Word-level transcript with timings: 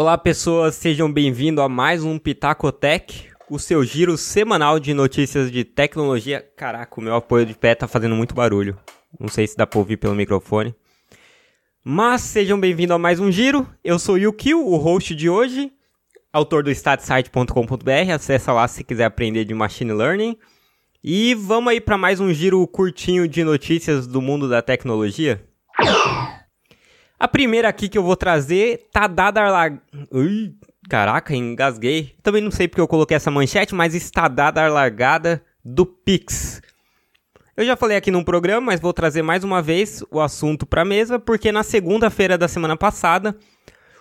Olá 0.00 0.16
pessoas, 0.16 0.76
sejam 0.76 1.12
bem-vindos 1.12 1.64
a 1.64 1.68
mais 1.68 2.04
um 2.04 2.20
Pitacotech, 2.20 3.30
o 3.50 3.58
seu 3.58 3.82
giro 3.82 4.16
semanal 4.16 4.78
de 4.78 4.94
notícias 4.94 5.50
de 5.50 5.64
tecnologia. 5.64 6.40
Caraca, 6.56 7.00
o 7.00 7.02
meu 7.02 7.16
apoio 7.16 7.44
de 7.44 7.52
pé 7.52 7.74
tá 7.74 7.88
fazendo 7.88 8.14
muito 8.14 8.32
barulho. 8.32 8.78
Não 9.18 9.26
sei 9.26 9.44
se 9.48 9.56
dá 9.56 9.66
pra 9.66 9.80
ouvir 9.80 9.96
pelo 9.96 10.14
microfone. 10.14 10.72
Mas 11.82 12.20
sejam 12.20 12.60
bem-vindos 12.60 12.94
a 12.94 12.98
mais 12.98 13.18
um 13.18 13.28
giro. 13.28 13.66
Eu 13.82 13.98
sou 13.98 14.14
o 14.14 14.18
Yukio, 14.18 14.64
o 14.64 14.76
host 14.76 15.16
de 15.16 15.28
hoje, 15.28 15.72
autor 16.32 16.62
do 16.62 16.70
statsite.com.br. 16.70 18.12
Acessa 18.14 18.52
lá 18.52 18.68
se 18.68 18.84
quiser 18.84 19.06
aprender 19.06 19.44
de 19.44 19.52
machine 19.52 19.92
learning. 19.92 20.38
E 21.02 21.34
vamos 21.34 21.72
aí 21.72 21.80
para 21.80 21.98
mais 21.98 22.20
um 22.20 22.32
giro 22.32 22.64
curtinho 22.68 23.26
de 23.26 23.42
notícias 23.42 24.06
do 24.06 24.22
mundo 24.22 24.48
da 24.48 24.62
tecnologia. 24.62 25.44
A 27.18 27.26
primeira 27.26 27.68
aqui 27.68 27.88
que 27.88 27.98
eu 27.98 28.02
vou 28.02 28.16
trazer 28.16 28.88
tá 28.92 29.08
dada 29.08 29.42
a 29.42 29.50
lar... 29.50 29.82
Ui, 30.12 30.54
caraca, 30.88 31.34
engasguei. 31.34 32.14
Também 32.22 32.40
não 32.40 32.50
sei 32.50 32.68
porque 32.68 32.80
eu 32.80 32.86
coloquei 32.86 33.16
essa 33.16 33.30
manchete, 33.30 33.74
mas 33.74 33.94
está 33.94 34.28
dada 34.28 34.64
a 34.64 34.68
largada 34.68 35.42
do 35.64 35.84
Pix. 35.84 36.62
Eu 37.56 37.64
já 37.64 37.76
falei 37.76 37.96
aqui 37.96 38.12
num 38.12 38.22
programa, 38.22 38.66
mas 38.66 38.78
vou 38.78 38.92
trazer 38.92 39.22
mais 39.22 39.42
uma 39.42 39.60
vez 39.60 40.04
o 40.12 40.20
assunto 40.20 40.64
para 40.64 40.82
a 40.82 40.84
mesa, 40.84 41.18
porque 41.18 41.50
na 41.50 41.64
segunda-feira 41.64 42.38
da 42.38 42.46
semana 42.46 42.76
passada, 42.76 43.36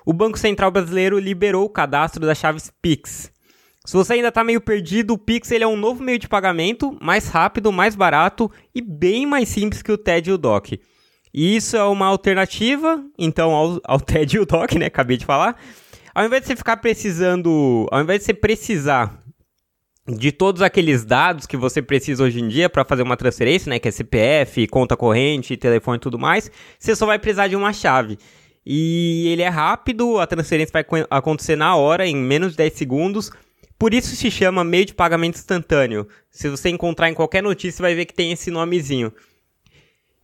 o 0.05 0.13
Banco 0.13 0.37
Central 0.37 0.69
Brasileiro 0.69 1.17
liberou 1.17 1.65
o 1.65 1.69
cadastro 1.69 2.23
das 2.23 2.37
chaves 2.37 2.71
Pix. 2.83 3.31
Se 3.83 3.93
você 3.93 4.13
ainda 4.13 4.27
está 4.27 4.43
meio 4.43 4.61
perdido, 4.61 5.15
o 5.15 5.17
Pix 5.17 5.49
ele 5.49 5.63
é 5.63 5.67
um 5.67 5.75
novo 5.75 6.03
meio 6.03 6.19
de 6.19 6.27
pagamento, 6.27 6.95
mais 7.01 7.29
rápido, 7.29 7.71
mais 7.71 7.95
barato 7.95 8.51
e 8.75 8.81
bem 8.81 9.25
mais 9.25 9.49
simples 9.49 9.81
que 9.81 9.91
o 9.91 9.97
TED 9.97 10.29
e 10.29 10.33
o 10.33 10.37
DOC. 10.37 10.79
E 11.39 11.55
isso 11.55 11.77
é 11.77 11.83
uma 11.83 12.07
alternativa, 12.07 12.99
então, 13.15 13.51
ao, 13.51 13.79
ao 13.83 13.99
TED 14.01 14.37
e 14.37 14.39
o 14.39 14.45
DOC, 14.47 14.79
né? 14.79 14.87
Acabei 14.87 15.17
de 15.17 15.25
falar. 15.25 15.55
Ao 16.15 16.25
invés 16.25 16.41
de 16.41 16.47
você 16.47 16.55
ficar 16.55 16.77
precisando, 16.77 17.87
ao 17.91 18.01
invés 18.01 18.21
de 18.21 18.25
você 18.25 18.33
precisar 18.33 19.21
de 20.07 20.31
todos 20.31 20.63
aqueles 20.63 21.05
dados 21.05 21.45
que 21.45 21.55
você 21.55 21.79
precisa 21.79 22.23
hoje 22.23 22.39
em 22.39 22.47
dia 22.47 22.67
para 22.67 22.83
fazer 22.83 23.03
uma 23.03 23.15
transferência, 23.15 23.69
né, 23.69 23.77
que 23.77 23.87
é 23.87 23.91
CPF, 23.91 24.65
conta 24.65 24.97
corrente, 24.97 25.55
telefone 25.55 25.97
e 25.97 25.99
tudo 25.99 26.17
mais, 26.17 26.49
você 26.79 26.95
só 26.95 27.05
vai 27.05 27.19
precisar 27.19 27.47
de 27.47 27.55
uma 27.55 27.71
chave. 27.71 28.17
E 28.65 29.27
ele 29.27 29.43
é 29.43 29.49
rápido, 29.49 30.17
a 30.17 30.25
transferência 30.25 30.73
vai 30.73 31.05
acontecer 31.07 31.55
na 31.55 31.75
hora, 31.75 32.07
em 32.07 32.15
menos 32.15 32.53
de 32.53 32.57
10 32.57 32.73
segundos. 32.73 33.31
Por 33.77 33.93
isso 33.93 34.15
se 34.15 34.31
chama 34.31 34.63
meio 34.63 34.85
de 34.85 34.95
pagamento 34.95 35.35
instantâneo. 35.35 36.07
Se 36.31 36.49
você 36.49 36.69
encontrar 36.69 37.11
em 37.11 37.13
qualquer 37.13 37.43
notícia, 37.43 37.83
vai 37.83 37.93
ver 37.93 38.05
que 38.05 38.13
tem 38.15 38.31
esse 38.31 38.49
nomezinho. 38.49 39.13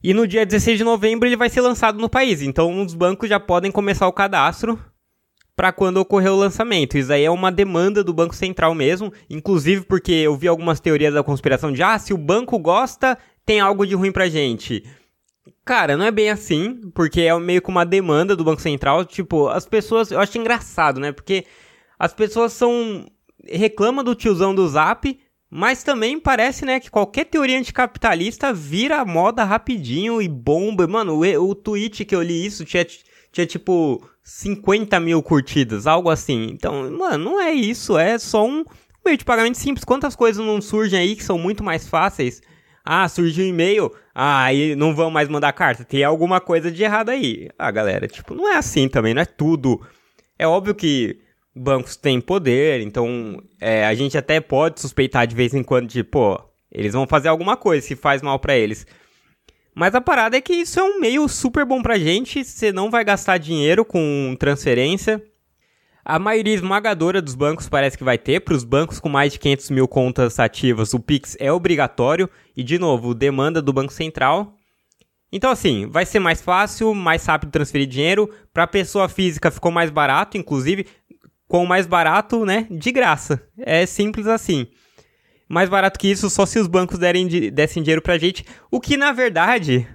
E 0.04 0.14
no 0.14 0.28
dia 0.28 0.46
16 0.46 0.78
de 0.78 0.84
novembro 0.84 1.28
ele 1.28 1.38
vai 1.38 1.50
ser 1.50 1.62
lançado 1.62 2.00
no 2.00 2.09
país. 2.09 2.42
Então 2.42 2.82
os 2.84 2.94
bancos 2.94 3.30
já 3.30 3.40
podem 3.40 3.72
começar 3.72 4.08
o 4.08 4.14
cadastro 4.14 4.78
para 5.56 5.72
quando 5.72 5.98
ocorrer 5.98 6.32
o 6.32 6.38
lançamento. 6.38 6.98
Isso 6.98 7.14
aí 7.14 7.23
é 7.23 7.32
uma 7.32 7.52
demanda 7.52 8.04
do 8.04 8.14
Banco 8.14 8.36
Central 8.36 8.76
mesmo, 8.76 9.14
inclusive 9.30 9.86
porque 9.86 10.12
eu 10.12 10.36
vi 10.36 10.48
algumas 10.48 10.80
teorias 10.80 11.14
da 11.14 11.23
conspiração 11.23 11.72
de 11.72 11.82
ah, 11.82 11.98
se 11.98 12.14
o 12.14 12.18
banco 12.18 12.60
gosta, 12.60 13.18
tem 13.45 13.60
algo 13.60 13.86
de 13.86 13.95
ruim 13.95 14.12
pra 14.12 14.28
gente. 14.28 14.84
Cara, 15.64 15.95
não 15.95 16.06
é 16.06 16.12
bem 16.12 16.30
assim, 16.30 16.92
porque 16.94 17.22
é 17.22 17.40
meio 17.40 17.62
que 17.62 17.70
uma 17.70 17.86
demanda 17.86 18.36
do 18.36 18.44
Banco 18.44 18.62
Central, 18.62 19.06
tipo, 19.06 19.48
as 19.48 19.66
pessoas, 19.66 20.12
eu 20.12 20.20
acho 20.20 20.38
engraçado, 20.38 21.00
né? 21.00 21.12
Porque 21.12 21.45
as 21.98 22.14
pessoas 22.14 22.52
são 22.52 23.06
reclamam 23.45 24.04
do 24.04 24.16
tiozão 24.16 24.56
do 24.56 24.67
Zap, 24.67 25.20
mas 25.56 25.84
também 25.84 26.20
parece, 26.20 26.66
né, 26.66 26.80
que 26.80 26.90
qualquer 26.90 27.26
teoria 27.26 27.59
anticapitalista 27.59 28.52
vira 28.52 29.06
moda 29.06 29.44
rapidinho 29.44 30.20
e 30.20 30.28
bomba. 30.28 30.88
Mano, 30.88 31.22
o, 31.22 31.50
o 31.50 31.54
tweet 31.54 32.04
que 32.06 32.16
eu 32.16 32.23
li 32.23 32.44
isso 32.44 32.66
tinha, 32.66 32.83
tinha 33.32 33.45
tipo 33.45 34.04
50 34.23 35.00
mil 35.00 35.22
curtidas, 35.22 35.86
algo 35.86 36.10
assim. 36.10 36.48
Então, 36.52 36.89
mano, 36.89 37.23
não 37.23 37.39
é 37.39 37.52
isso, 37.52 38.00
é 38.00 38.17
só 38.17 38.44
um 38.44 38.66
meio 39.05 39.16
de 39.16 39.23
pagamento 39.23 39.60
simples. 39.60 39.86
Quantas 39.86 40.16
coisas 40.16 40.44
não 40.44 40.60
surgem 40.60 40.98
aí 40.98 41.16
que 41.16 41.23
são 41.23 41.38
muito 41.38 41.64
mais 41.64 41.88
fáceis? 41.88 42.42
Ah, 42.83 43.08
surgiu 43.08 43.45
um 43.45 43.50
e-mail, 43.50 43.92
ah, 44.16 44.45
aí 44.45 44.76
não 44.76 44.95
vão 44.95 45.11
mais 45.11 45.30
mandar 45.30 45.54
carta. 45.54 45.86
Tem 45.86 46.04
alguma 46.04 46.42
coisa 46.42 46.72
de 46.72 46.82
errado 46.82 47.10
aí. 47.10 47.48
Ah, 47.60 47.70
galera, 47.70 48.08
tipo, 48.08 48.33
não 48.33 48.52
é 48.52 48.58
assim 48.58 48.89
também, 48.89 49.14
não 49.14 49.22
é 49.22 49.26
tudo. 49.26 49.80
É 50.39 50.48
óbvio 50.48 50.73
que 50.73 51.20
bancos 51.55 51.95
têm 51.95 52.19
poder, 52.19 52.81
então 52.81 53.41
é, 53.59 53.86
a 53.86 53.93
gente 53.93 54.17
até 54.17 54.39
pode 54.39 54.81
suspeitar 54.81 55.27
de 55.27 55.36
vez 55.36 55.53
em 55.53 55.64
quando 55.64 55.87
de, 55.87 56.03
pô, 56.03 56.39
eles 56.71 56.93
vão 56.93 57.05
fazer 57.05 57.27
alguma 57.27 57.55
coisa 57.55 57.86
se 57.86 57.95
faz 57.95 58.21
mal 58.21 58.39
para 58.39 58.55
eles. 58.55 58.86
Mas 59.75 59.95
a 59.95 60.02
parada 60.02 60.37
é 60.37 60.41
que 60.41 60.53
isso 60.53 60.80
é 60.80 60.83
um 60.83 60.99
meio 60.99 61.27
super 61.27 61.65
bom 61.65 61.81
pra 61.81 61.97
gente, 61.97 62.43
você 62.43 62.71
não 62.71 62.89
vai 62.89 63.03
gastar 63.03 63.37
dinheiro 63.37 63.83
com 63.83 64.36
transferência. 64.39 65.21
A 66.05 66.19
maioria 66.19 66.53
esmagadora 66.53 67.21
dos 67.21 67.33
bancos 67.33 67.70
parece 67.70 67.97
que 67.97 68.03
vai 68.03 68.17
ter. 68.17 68.41
Para 68.41 68.53
os 68.53 68.65
bancos 68.65 68.99
com 68.99 69.08
mais 69.08 69.31
de 69.31 69.39
500 69.39 69.70
mil 69.70 69.87
contas 69.87 70.37
ativas, 70.37 70.93
o 70.93 70.99
Pix 70.99 71.37
é 71.39 71.49
obrigatório. 71.49 72.30
E, 72.58 72.61
de 72.61 72.77
novo, 72.77 73.14
demanda 73.14 73.61
do 73.61 73.71
Banco 73.71 73.93
Central. 73.93 74.58
Então, 75.31 75.49
assim, 75.49 75.87
vai 75.87 76.05
ser 76.05 76.20
mais 76.20 76.41
fácil, 76.41 76.93
mais 76.93 77.25
rápido 77.25 77.52
transferir 77.52 77.87
dinheiro. 77.87 78.30
Para 78.53 78.67
pessoa 78.67 79.08
física 79.08 79.49
ficou 79.49 79.71
mais 79.71 79.89
barato, 79.89 80.37
inclusive 80.37 80.85
com 81.53 81.67
mais 81.67 81.86
barato, 81.86 82.47
né, 82.47 82.65
de 82.71 82.91
graça. 82.91 83.47
É 83.59 83.86
simples 83.86 84.25
assim. 84.25 84.65
Mais 85.47 85.69
barato 85.69 85.99
que 85.99 86.08
isso 86.08 86.27
só 86.27 86.47
se 86.47 86.58
os 86.58 86.65
bancos 86.65 86.97
derem, 86.97 87.27
dessem 87.52 87.83
dinheiro 87.83 88.02
pra 88.02 88.17
gente, 88.17 88.43
o 88.71 88.81
que 88.81 88.97
na 88.97 89.11
verdade 89.11 89.87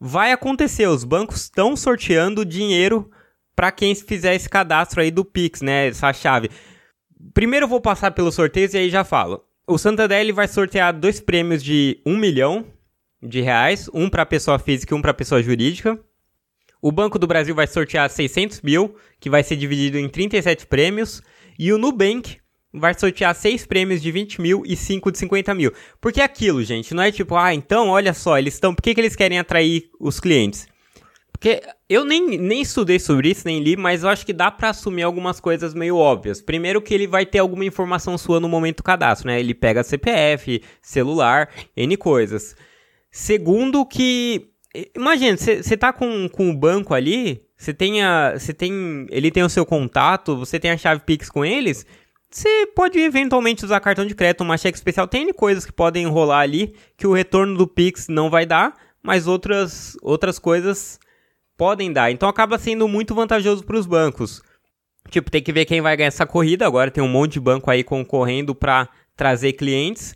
vai 0.00 0.32
acontecer. 0.32 0.88
Os 0.88 1.04
bancos 1.04 1.42
estão 1.42 1.76
sorteando 1.76 2.44
dinheiro 2.44 3.08
para 3.54 3.70
quem 3.70 3.94
fizer 3.94 4.34
esse 4.34 4.48
cadastro 4.48 5.00
aí 5.00 5.12
do 5.12 5.24
Pix, 5.24 5.62
né, 5.62 5.86
essa 5.86 6.12
chave. 6.12 6.50
Primeiro 7.32 7.66
eu 7.66 7.70
vou 7.70 7.80
passar 7.80 8.10
pelos 8.10 8.34
sorteios 8.34 8.74
e 8.74 8.78
aí 8.78 8.90
já 8.90 9.04
falo. 9.04 9.44
O 9.68 9.78
Santander 9.78 10.18
ele 10.18 10.32
vai 10.32 10.48
sortear 10.48 10.92
dois 10.92 11.20
prêmios 11.20 11.62
de 11.62 12.02
um 12.04 12.16
milhão 12.16 12.66
de 13.22 13.40
reais, 13.40 13.88
um 13.94 14.10
para 14.10 14.26
pessoa 14.26 14.58
física 14.58 14.92
e 14.92 14.98
um 14.98 15.02
para 15.02 15.14
pessoa 15.14 15.40
jurídica. 15.40 15.96
O 16.82 16.90
Banco 16.90 17.18
do 17.18 17.26
Brasil 17.26 17.54
vai 17.54 17.66
sortear 17.66 18.08
600 18.08 18.62
mil, 18.62 18.94
que 19.18 19.28
vai 19.28 19.42
ser 19.42 19.56
dividido 19.56 19.98
em 19.98 20.08
37 20.08 20.66
prêmios. 20.66 21.22
E 21.58 21.72
o 21.72 21.78
Nubank 21.78 22.38
vai 22.72 22.94
sortear 22.94 23.34
6 23.34 23.66
prêmios 23.66 24.00
de 24.00 24.10
20 24.10 24.40
mil 24.40 24.62
e 24.64 24.76
5 24.76 25.12
de 25.12 25.18
50 25.18 25.54
mil. 25.54 25.72
Porque 26.00 26.20
é 26.20 26.24
aquilo, 26.24 26.62
gente, 26.62 26.94
não 26.94 27.02
é 27.02 27.12
tipo, 27.12 27.36
ah, 27.36 27.54
então, 27.54 27.88
olha 27.88 28.14
só, 28.14 28.38
eles 28.38 28.54
estão. 28.54 28.74
Por 28.74 28.82
que, 28.82 28.94
que 28.94 29.00
eles 29.00 29.16
querem 29.16 29.38
atrair 29.38 29.90
os 29.98 30.20
clientes? 30.20 30.66
Porque 31.32 31.62
eu 31.88 32.04
nem, 32.04 32.38
nem 32.38 32.60
estudei 32.60 32.98
sobre 32.98 33.30
isso, 33.30 33.46
nem 33.46 33.60
li, 33.60 33.74
mas 33.74 34.02
eu 34.02 34.10
acho 34.10 34.26
que 34.26 34.32
dá 34.32 34.50
para 34.50 34.70
assumir 34.70 35.02
algumas 35.02 35.40
coisas 35.40 35.72
meio 35.72 35.96
óbvias. 35.96 36.42
Primeiro 36.42 36.82
que 36.82 36.92
ele 36.92 37.06
vai 37.06 37.24
ter 37.24 37.38
alguma 37.38 37.64
informação 37.64 38.18
sua 38.18 38.38
no 38.38 38.48
momento 38.48 38.78
do 38.78 38.82
cadastro, 38.82 39.26
né? 39.26 39.40
Ele 39.40 39.54
pega 39.54 39.82
CPF, 39.82 40.62
celular, 40.82 41.48
N 41.74 41.96
coisas. 41.96 42.54
Segundo 43.10 43.86
que 43.86 44.49
Imagina, 44.94 45.36
você 45.36 45.76
tá 45.76 45.92
com, 45.92 46.28
com 46.28 46.48
o 46.48 46.56
banco 46.56 46.94
ali, 46.94 47.42
você 47.56 47.74
tem 47.74 48.02
a. 48.02 48.38
Você 48.38 48.54
tem. 48.54 49.06
Ele 49.10 49.30
tem 49.30 49.42
o 49.42 49.48
seu 49.48 49.66
contato, 49.66 50.36
você 50.36 50.60
tem 50.60 50.70
a 50.70 50.76
chave 50.76 51.02
Pix 51.04 51.28
com 51.28 51.44
eles. 51.44 51.84
Você 52.30 52.66
pode 52.76 52.98
eventualmente 52.98 53.64
usar 53.64 53.80
cartão 53.80 54.06
de 54.06 54.14
crédito, 54.14 54.42
uma 54.42 54.56
cheque 54.56 54.78
especial. 54.78 55.08
Tem 55.08 55.32
coisas 55.32 55.66
que 55.66 55.72
podem 55.72 56.06
rolar 56.06 56.40
ali 56.40 56.74
que 56.96 57.06
o 57.06 57.12
retorno 57.12 57.56
do 57.58 57.66
Pix 57.66 58.06
não 58.08 58.30
vai 58.30 58.46
dar, 58.46 58.74
mas 59.02 59.26
outras, 59.26 59.96
outras 60.00 60.38
coisas 60.38 61.00
podem 61.56 61.92
dar. 61.92 62.12
Então 62.12 62.28
acaba 62.28 62.56
sendo 62.56 62.86
muito 62.86 63.16
vantajoso 63.16 63.64
para 63.64 63.76
os 63.76 63.84
bancos. 63.84 64.40
Tipo, 65.10 65.28
tem 65.30 65.42
que 65.42 65.52
ver 65.52 65.64
quem 65.64 65.80
vai 65.80 65.96
ganhar 65.96 66.08
essa 66.08 66.24
corrida. 66.24 66.64
Agora 66.64 66.90
tem 66.90 67.02
um 67.02 67.08
monte 67.08 67.32
de 67.32 67.40
banco 67.40 67.68
aí 67.68 67.82
concorrendo 67.82 68.54
para 68.54 68.88
trazer 69.16 69.54
clientes. 69.54 70.14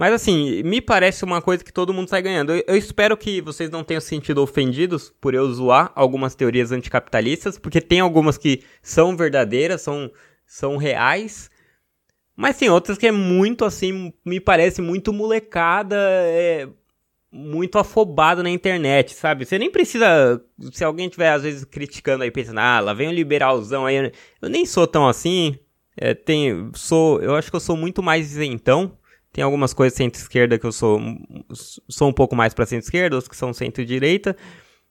Mas 0.00 0.14
assim, 0.14 0.62
me 0.62 0.80
parece 0.80 1.26
uma 1.26 1.42
coisa 1.42 1.62
que 1.62 1.70
todo 1.70 1.92
mundo 1.92 2.08
sai 2.08 2.22
ganhando. 2.22 2.54
Eu, 2.54 2.64
eu, 2.68 2.74
espero 2.74 3.14
que 3.18 3.42
vocês 3.42 3.68
não 3.68 3.84
tenham 3.84 4.00
se 4.00 4.06
sentido 4.06 4.42
ofendidos 4.42 5.12
por 5.20 5.34
eu 5.34 5.46
zoar 5.52 5.92
algumas 5.94 6.34
teorias 6.34 6.72
anticapitalistas, 6.72 7.58
porque 7.58 7.82
tem 7.82 8.00
algumas 8.00 8.38
que 8.38 8.62
são 8.80 9.14
verdadeiras, 9.14 9.82
são, 9.82 10.10
são 10.46 10.78
reais. 10.78 11.50
Mas 12.34 12.56
tem 12.56 12.70
outras 12.70 12.96
que 12.96 13.06
é 13.06 13.12
muito 13.12 13.62
assim, 13.62 14.10
me 14.24 14.40
parece 14.40 14.80
muito 14.80 15.12
molecada, 15.12 15.98
é, 15.98 16.66
muito 17.30 17.78
afobado 17.78 18.42
na 18.42 18.48
internet, 18.48 19.12
sabe? 19.12 19.44
Você 19.44 19.58
nem 19.58 19.70
precisa. 19.70 20.42
Se 20.72 20.82
alguém 20.82 21.08
estiver 21.08 21.30
às 21.30 21.42
vezes 21.42 21.62
criticando 21.62 22.24
aí, 22.24 22.30
pensando, 22.30 22.60
ah, 22.60 22.80
lá 22.80 22.94
vem 22.94 23.08
o 23.08 23.12
liberalzão 23.12 23.84
aí. 23.84 24.10
Eu 24.40 24.48
nem 24.48 24.64
sou 24.64 24.86
tão 24.86 25.06
assim. 25.06 25.58
É, 25.94 26.14
tem, 26.14 26.70
sou, 26.72 27.20
eu 27.20 27.34
acho 27.34 27.50
que 27.50 27.56
eu 27.56 27.60
sou 27.60 27.76
muito 27.76 28.02
mais 28.02 28.32
isentão 28.32 28.98
tem 29.32 29.44
algumas 29.44 29.72
coisas 29.72 29.96
centro-esquerda 29.96 30.58
que 30.58 30.66
eu 30.66 30.72
sou, 30.72 31.00
sou 31.88 32.08
um 32.08 32.12
pouco 32.12 32.34
mais 32.34 32.52
para 32.52 32.66
centro-esquerda, 32.66 33.16
outras 33.16 33.28
que 33.28 33.36
são 33.36 33.52
centro-direita. 33.52 34.36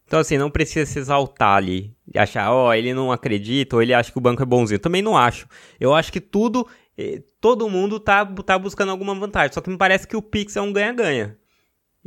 Então, 0.08 0.20
assim, 0.20 0.38
não 0.38 0.50
precisa 0.50 0.86
se 0.86 0.98
exaltar 0.98 1.58
ali. 1.58 1.96
E 2.12 2.18
achar, 2.18 2.52
ó, 2.52 2.70
oh, 2.70 2.74
ele 2.74 2.94
não 2.94 3.12
acredita, 3.12 3.76
ou 3.76 3.82
ele 3.82 3.94
acha 3.94 4.12
que 4.12 4.18
o 4.18 4.22
banco 4.22 4.42
é 4.42 4.46
bonzinho. 4.46 4.80
Também 4.80 5.02
não 5.02 5.16
acho. 5.16 5.48
Eu 5.80 5.94
acho 5.94 6.12
que 6.12 6.22
tudo, 6.22 6.68
eh, 6.98 7.22
todo 7.40 7.70
mundo 7.70 8.00
tá, 8.00 8.26
tá 8.26 8.58
buscando 8.58 8.90
alguma 8.92 9.14
vantagem. 9.14 9.54
Só 9.54 9.62
que 9.62 9.70
me 9.70 9.78
parece 9.78 10.08
que 10.08 10.18
o 10.18 10.22
Pix 10.22 10.56
é 10.56 10.62
um 10.62 10.74
ganha-ganha. 10.74 11.38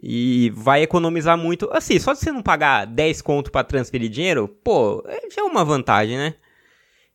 E 0.03 0.51
vai 0.55 0.83
economizar 0.83 1.37
muito. 1.39 1.69
Assim, 1.71 1.99
só 1.99 2.15
se 2.15 2.25
você 2.25 2.33
não 2.33 2.43
pagar 2.43 2.87
10 2.87 3.23
conto 3.23 3.53
para 3.53 3.63
transferir 3.63 4.09
dinheiro, 4.09 4.49
pô, 4.49 5.05
é, 5.07 5.31
já 5.31 5.43
é 5.43 5.45
uma 5.45 5.65
vantagem, 5.65 6.17
né? 6.17 6.35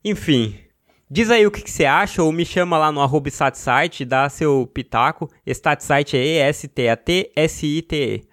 Enfim, 0.05 0.57
diz 1.09 1.31
aí 1.31 1.45
o 1.45 1.51
que, 1.51 1.61
que 1.61 1.71
você 1.71 1.85
acha 1.85 2.21
ou 2.21 2.31
me 2.31 2.45
chama 2.45 2.77
lá 2.77 2.91
no 2.91 3.01
StatSite, 3.27 4.05
dá 4.05 4.29
seu 4.29 4.69
pitaco. 4.73 5.29
StatSite 5.45 6.17
é 6.17 6.25
E-S-T-A-T-S-I-T-E. 6.25 8.27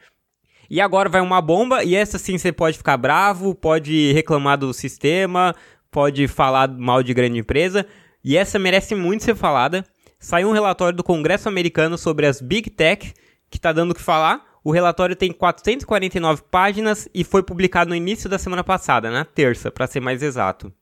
E 0.70 0.80
agora 0.80 1.08
vai 1.08 1.20
uma 1.20 1.40
bomba, 1.40 1.84
e 1.84 1.94
essa 1.94 2.18
sim 2.18 2.38
você 2.38 2.50
pode 2.50 2.78
ficar 2.78 2.96
bravo, 2.96 3.54
pode 3.54 4.12
reclamar 4.12 4.58
do 4.58 4.72
sistema, 4.72 5.54
pode 5.90 6.26
falar 6.26 6.68
mal 6.68 7.02
de 7.02 7.14
grande 7.14 7.38
empresa, 7.38 7.86
e 8.24 8.36
essa 8.36 8.58
merece 8.58 8.94
muito 8.94 9.24
ser 9.24 9.36
falada. 9.36 9.84
Saiu 10.18 10.48
um 10.48 10.52
relatório 10.52 10.96
do 10.96 11.04
Congresso 11.04 11.48
americano 11.48 11.98
sobre 11.98 12.26
as 12.26 12.40
Big 12.40 12.70
Tech, 12.70 13.12
que 13.50 13.58
está 13.58 13.72
dando 13.72 13.90
o 13.90 13.94
que 13.94 14.00
falar. 14.00 14.42
O 14.64 14.72
relatório 14.72 15.14
tem 15.14 15.30
449 15.30 16.42
páginas 16.50 17.06
e 17.14 17.22
foi 17.22 17.42
publicado 17.42 17.90
no 17.90 17.96
início 17.96 18.30
da 18.30 18.38
semana 18.38 18.64
passada, 18.64 19.10
na 19.10 19.24
terça, 19.24 19.70
para 19.70 19.86
ser 19.86 20.00
mais 20.00 20.22
exato. 20.22 20.72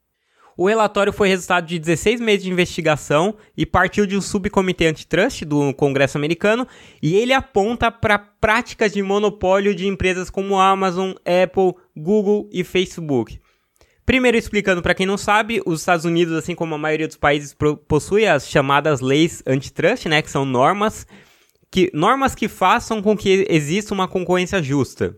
O 0.57 0.69
relatório 0.69 1.13
foi 1.13 1.29
resultado 1.29 1.67
de 1.67 1.79
16 1.79 2.21
meses 2.21 2.45
de 2.45 2.51
investigação 2.51 3.35
e 3.57 3.65
partiu 3.65 4.07
de 4.07 4.17
um 4.17 4.21
subcomitê 4.21 4.87
antitrust 4.87 5.45
do 5.45 5.73
Congresso 5.75 6.19
americano 6.19 6.67
e 7.03 7.17
ele 7.17 7.33
aponta 7.33 7.91
para 7.91 8.19
práticas 8.19 8.93
de 8.93 9.03
monopólio 9.03 9.75
de 9.75 9.87
empresas 9.87 10.29
como 10.29 10.59
Amazon, 10.59 11.13
Apple, 11.25 11.75
Google 11.97 12.49
e 12.53 12.63
Facebook. 12.63 13.41
Primeiro, 14.05 14.37
explicando 14.37 14.83
para 14.83 14.95
quem 14.95 15.07
não 15.07 15.17
sabe, 15.17 15.63
os 15.65 15.81
Estados 15.81 16.05
Unidos, 16.05 16.35
assim 16.35 16.55
como 16.55 16.75
a 16.75 16.79
maioria 16.79 17.07
dos 17.07 17.17
países, 17.17 17.57
possui 17.87 18.27
as 18.27 18.49
chamadas 18.49 19.01
leis 19.01 19.43
antitrust, 19.47 20.07
né, 20.07 20.21
que 20.21 20.31
são 20.31 20.45
normas 20.45 21.07
que, 21.71 21.91
normas 21.95 22.35
que 22.35 22.49
façam 22.49 23.01
com 23.01 23.17
que 23.17 23.47
exista 23.49 23.95
uma 23.95 24.07
concorrência 24.07 24.63
justa. 24.63 25.17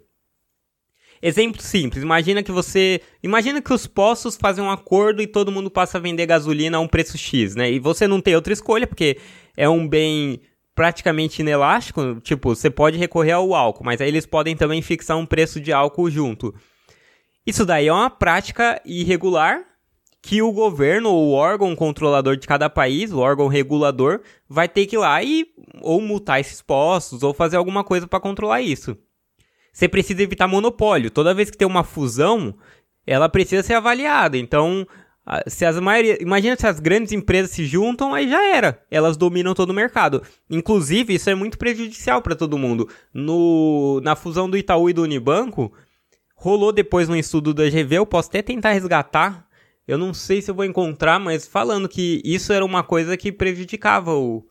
Exemplo 1.26 1.62
simples, 1.62 2.02
imagina 2.02 2.42
que 2.42 2.52
você, 2.52 3.00
imagina 3.22 3.62
que 3.62 3.72
os 3.72 3.86
postos 3.86 4.36
fazem 4.36 4.62
um 4.62 4.70
acordo 4.70 5.22
e 5.22 5.26
todo 5.26 5.50
mundo 5.50 5.70
passa 5.70 5.96
a 5.96 6.00
vender 6.00 6.26
gasolina 6.26 6.76
a 6.76 6.80
um 6.80 6.86
preço 6.86 7.16
X, 7.16 7.54
né? 7.54 7.72
E 7.72 7.78
você 7.78 8.06
não 8.06 8.20
tem 8.20 8.34
outra 8.34 8.52
escolha 8.52 8.86
porque 8.86 9.16
é 9.56 9.66
um 9.66 9.88
bem 9.88 10.42
praticamente 10.74 11.40
inelástico, 11.40 12.20
tipo, 12.20 12.54
você 12.54 12.68
pode 12.68 12.98
recorrer 12.98 13.32
ao 13.32 13.54
álcool, 13.54 13.84
mas 13.84 14.02
aí 14.02 14.08
eles 14.08 14.26
podem 14.26 14.54
também 14.54 14.82
fixar 14.82 15.16
um 15.16 15.24
preço 15.24 15.58
de 15.62 15.72
álcool 15.72 16.10
junto. 16.10 16.54
Isso 17.46 17.64
daí 17.64 17.88
é 17.88 17.92
uma 17.92 18.10
prática 18.10 18.78
irregular 18.84 19.64
que 20.20 20.42
o 20.42 20.52
governo 20.52 21.08
ou 21.08 21.28
o 21.28 21.32
órgão 21.32 21.74
controlador 21.74 22.36
de 22.36 22.46
cada 22.46 22.68
país, 22.68 23.10
o 23.10 23.20
órgão 23.20 23.48
regulador, 23.48 24.20
vai 24.46 24.68
ter 24.68 24.84
que 24.84 24.96
ir 24.96 24.98
lá 24.98 25.22
e 25.22 25.46
ou 25.80 26.02
multar 26.02 26.38
esses 26.38 26.60
postos 26.60 27.22
ou 27.22 27.32
fazer 27.32 27.56
alguma 27.56 27.82
coisa 27.82 28.06
para 28.06 28.20
controlar 28.20 28.60
isso. 28.60 28.94
Você 29.74 29.88
precisa 29.88 30.22
evitar 30.22 30.46
monopólio. 30.46 31.10
Toda 31.10 31.34
vez 31.34 31.50
que 31.50 31.58
tem 31.58 31.66
uma 31.66 31.82
fusão, 31.84 32.54
ela 33.06 33.28
precisa 33.28 33.62
ser 33.62 33.74
avaliada. 33.74 34.38
Então, 34.38 34.86
se 35.48 35.66
as 35.66 35.78
maioria, 35.80 36.16
imagina 36.22 36.56
se 36.56 36.66
as 36.66 36.78
grandes 36.78 37.12
empresas 37.12 37.50
se 37.50 37.66
juntam, 37.66 38.14
aí 38.14 38.30
já 38.30 38.42
era. 38.54 38.80
Elas 38.90 39.16
dominam 39.16 39.52
todo 39.52 39.70
o 39.70 39.74
mercado. 39.74 40.22
Inclusive, 40.48 41.14
isso 41.14 41.28
é 41.28 41.34
muito 41.34 41.58
prejudicial 41.58 42.22
para 42.22 42.36
todo 42.36 42.56
mundo. 42.56 42.88
No, 43.12 44.00
na 44.02 44.14
fusão 44.14 44.48
do 44.48 44.56
Itaú 44.56 44.88
e 44.88 44.92
do 44.92 45.02
Unibanco, 45.02 45.72
rolou 46.36 46.72
depois 46.72 47.08
no 47.08 47.16
estudo 47.16 47.52
da 47.52 47.68
GV, 47.68 47.98
eu 47.98 48.06
posso 48.06 48.28
até 48.28 48.40
tentar 48.40 48.70
resgatar 48.70 49.44
eu 49.86 49.98
não 49.98 50.14
sei 50.14 50.40
se 50.40 50.50
eu 50.50 50.54
vou 50.54 50.64
encontrar, 50.64 51.20
mas 51.20 51.46
falando 51.46 51.88
que 51.88 52.22
isso 52.24 52.52
era 52.52 52.64
uma 52.64 52.82
coisa 52.82 53.16
que 53.16 53.30
prejudicava 53.30 54.14
o, 54.14 54.46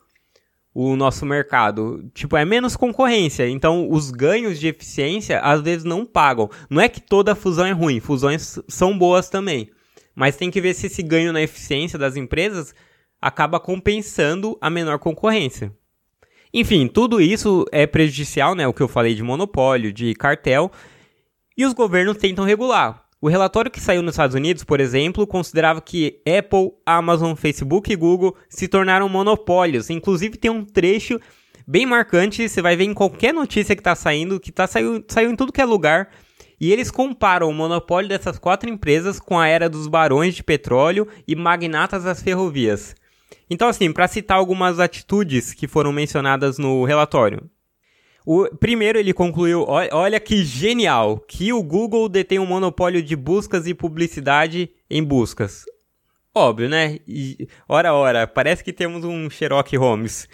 o 0.73 0.95
nosso 0.95 1.25
mercado. 1.25 2.09
Tipo, 2.13 2.35
é 2.35 2.43
menos 2.43 2.75
concorrência. 2.75 3.47
Então, 3.47 3.89
os 3.89 4.09
ganhos 4.09 4.59
de 4.59 4.67
eficiência 4.67 5.39
às 5.39 5.61
vezes 5.61 5.83
não 5.83 6.05
pagam. 6.05 6.49
Não 6.69 6.81
é 6.81 6.89
que 6.89 6.99
toda 6.99 7.35
fusão 7.35 7.65
é 7.65 7.71
ruim, 7.71 7.99
fusões 7.99 8.59
são 8.67 8.97
boas 8.97 9.29
também. 9.29 9.69
Mas 10.15 10.35
tem 10.35 10.49
que 10.49 10.61
ver 10.61 10.73
se 10.73 10.87
esse 10.87 11.03
ganho 11.03 11.33
na 11.33 11.41
eficiência 11.41 11.97
das 11.97 12.15
empresas 12.15 12.73
acaba 13.21 13.59
compensando 13.59 14.57
a 14.59 14.69
menor 14.69 14.99
concorrência. 14.99 15.71
Enfim, 16.53 16.87
tudo 16.87 17.19
isso 17.19 17.65
é 17.71 17.87
prejudicial, 17.87 18.53
né? 18.53 18.67
O 18.67 18.73
que 18.73 18.81
eu 18.81 18.87
falei 18.87 19.15
de 19.15 19.23
monopólio, 19.23 19.91
de 19.91 20.13
cartel. 20.13 20.71
E 21.57 21.65
os 21.65 21.73
governos 21.73 22.17
tentam 22.17 22.45
regular. 22.45 23.02
O 23.23 23.29
relatório 23.29 23.71
que 23.71 23.79
saiu 23.79 24.01
nos 24.01 24.15
Estados 24.15 24.35
Unidos, 24.35 24.65
por 24.65 24.81
exemplo, 24.81 25.25
considerava 25.25 25.79
que 25.79 26.19
Apple, 26.27 26.73
Amazon, 26.85 27.35
Facebook 27.35 27.89
e 27.89 27.95
Google 27.95 28.35
se 28.49 28.67
tornaram 28.67 29.07
monopólios. 29.07 29.89
Inclusive 29.89 30.37
tem 30.37 30.51
um 30.51 30.65
trecho 30.65 31.17
bem 31.65 31.85
marcante, 31.85 32.49
você 32.49 32.61
vai 32.61 32.75
ver 32.75 32.83
em 32.83 32.93
qualquer 32.93 33.33
notícia 33.33 33.77
que 33.77 33.79
está 33.79 33.95
saindo, 33.95 34.41
que 34.41 34.51
tá 34.51 34.67
saiu, 34.67 35.01
saiu 35.07 35.31
em 35.31 35.37
tudo 35.37 35.53
que 35.53 35.61
é 35.61 35.65
lugar. 35.65 36.09
E 36.59 36.69
eles 36.69 36.91
comparam 36.91 37.47
o 37.47 37.53
monopólio 37.53 38.09
dessas 38.09 38.37
quatro 38.37 38.69
empresas 38.69 39.21
com 39.21 39.39
a 39.39 39.47
era 39.47 39.69
dos 39.69 39.87
barões 39.87 40.35
de 40.35 40.43
petróleo 40.43 41.07
e 41.25 41.33
magnatas 41.33 42.03
das 42.03 42.21
ferrovias. 42.21 42.93
Então, 43.49 43.69
assim, 43.69 43.93
para 43.93 44.09
citar 44.09 44.37
algumas 44.37 44.81
atitudes 44.81 45.53
que 45.53 45.65
foram 45.65 45.93
mencionadas 45.93 46.57
no 46.57 46.83
relatório. 46.83 47.49
O, 48.25 48.47
primeiro, 48.57 48.97
ele 48.97 49.13
concluiu: 49.13 49.65
olha 49.67 50.19
que 50.19 50.43
genial, 50.43 51.19
que 51.19 51.51
o 51.51 51.61
Google 51.61 52.07
detém 52.07 52.39
um 52.39 52.45
monopólio 52.45 53.01
de 53.01 53.15
buscas 53.15 53.67
e 53.67 53.73
publicidade 53.73 54.69
em 54.89 55.03
buscas. 55.03 55.65
Óbvio, 56.33 56.67
né? 56.67 56.97
E, 57.07 57.47
ora, 57.67 57.93
ora, 57.93 58.25
parece 58.25 58.63
que 58.63 58.73
temos 58.73 59.03
um 59.03 59.29
Sherlock 59.29 59.75
Holmes. 59.77 60.27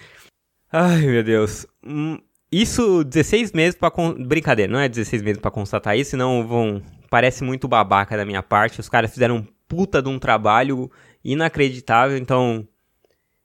Ai, 0.71 1.01
meu 1.01 1.24
Deus. 1.24 1.65
Hum, 1.86 2.18
isso 2.51 3.03
16 3.03 3.51
meses 3.51 3.75
para 3.75 3.92
brincadeira, 4.18 4.71
não 4.71 4.80
é 4.80 4.88
16 4.88 5.21
meses 5.21 5.42
para 5.42 5.51
constatar 5.51 5.97
isso, 5.97 6.12
senão 6.12 6.47
vão 6.47 6.81
parece 7.09 7.44
muito 7.44 7.68
babaca 7.68 8.15
da 8.15 8.25
minha 8.25 8.42
parte. 8.42 8.80
Os 8.80 8.88
caras 8.88 9.12
fizeram 9.12 9.38
um 9.38 9.47
puta 9.68 10.01
de 10.01 10.09
um 10.09 10.18
trabalho 10.18 10.89
inacreditável, 11.24 12.18
então 12.18 12.68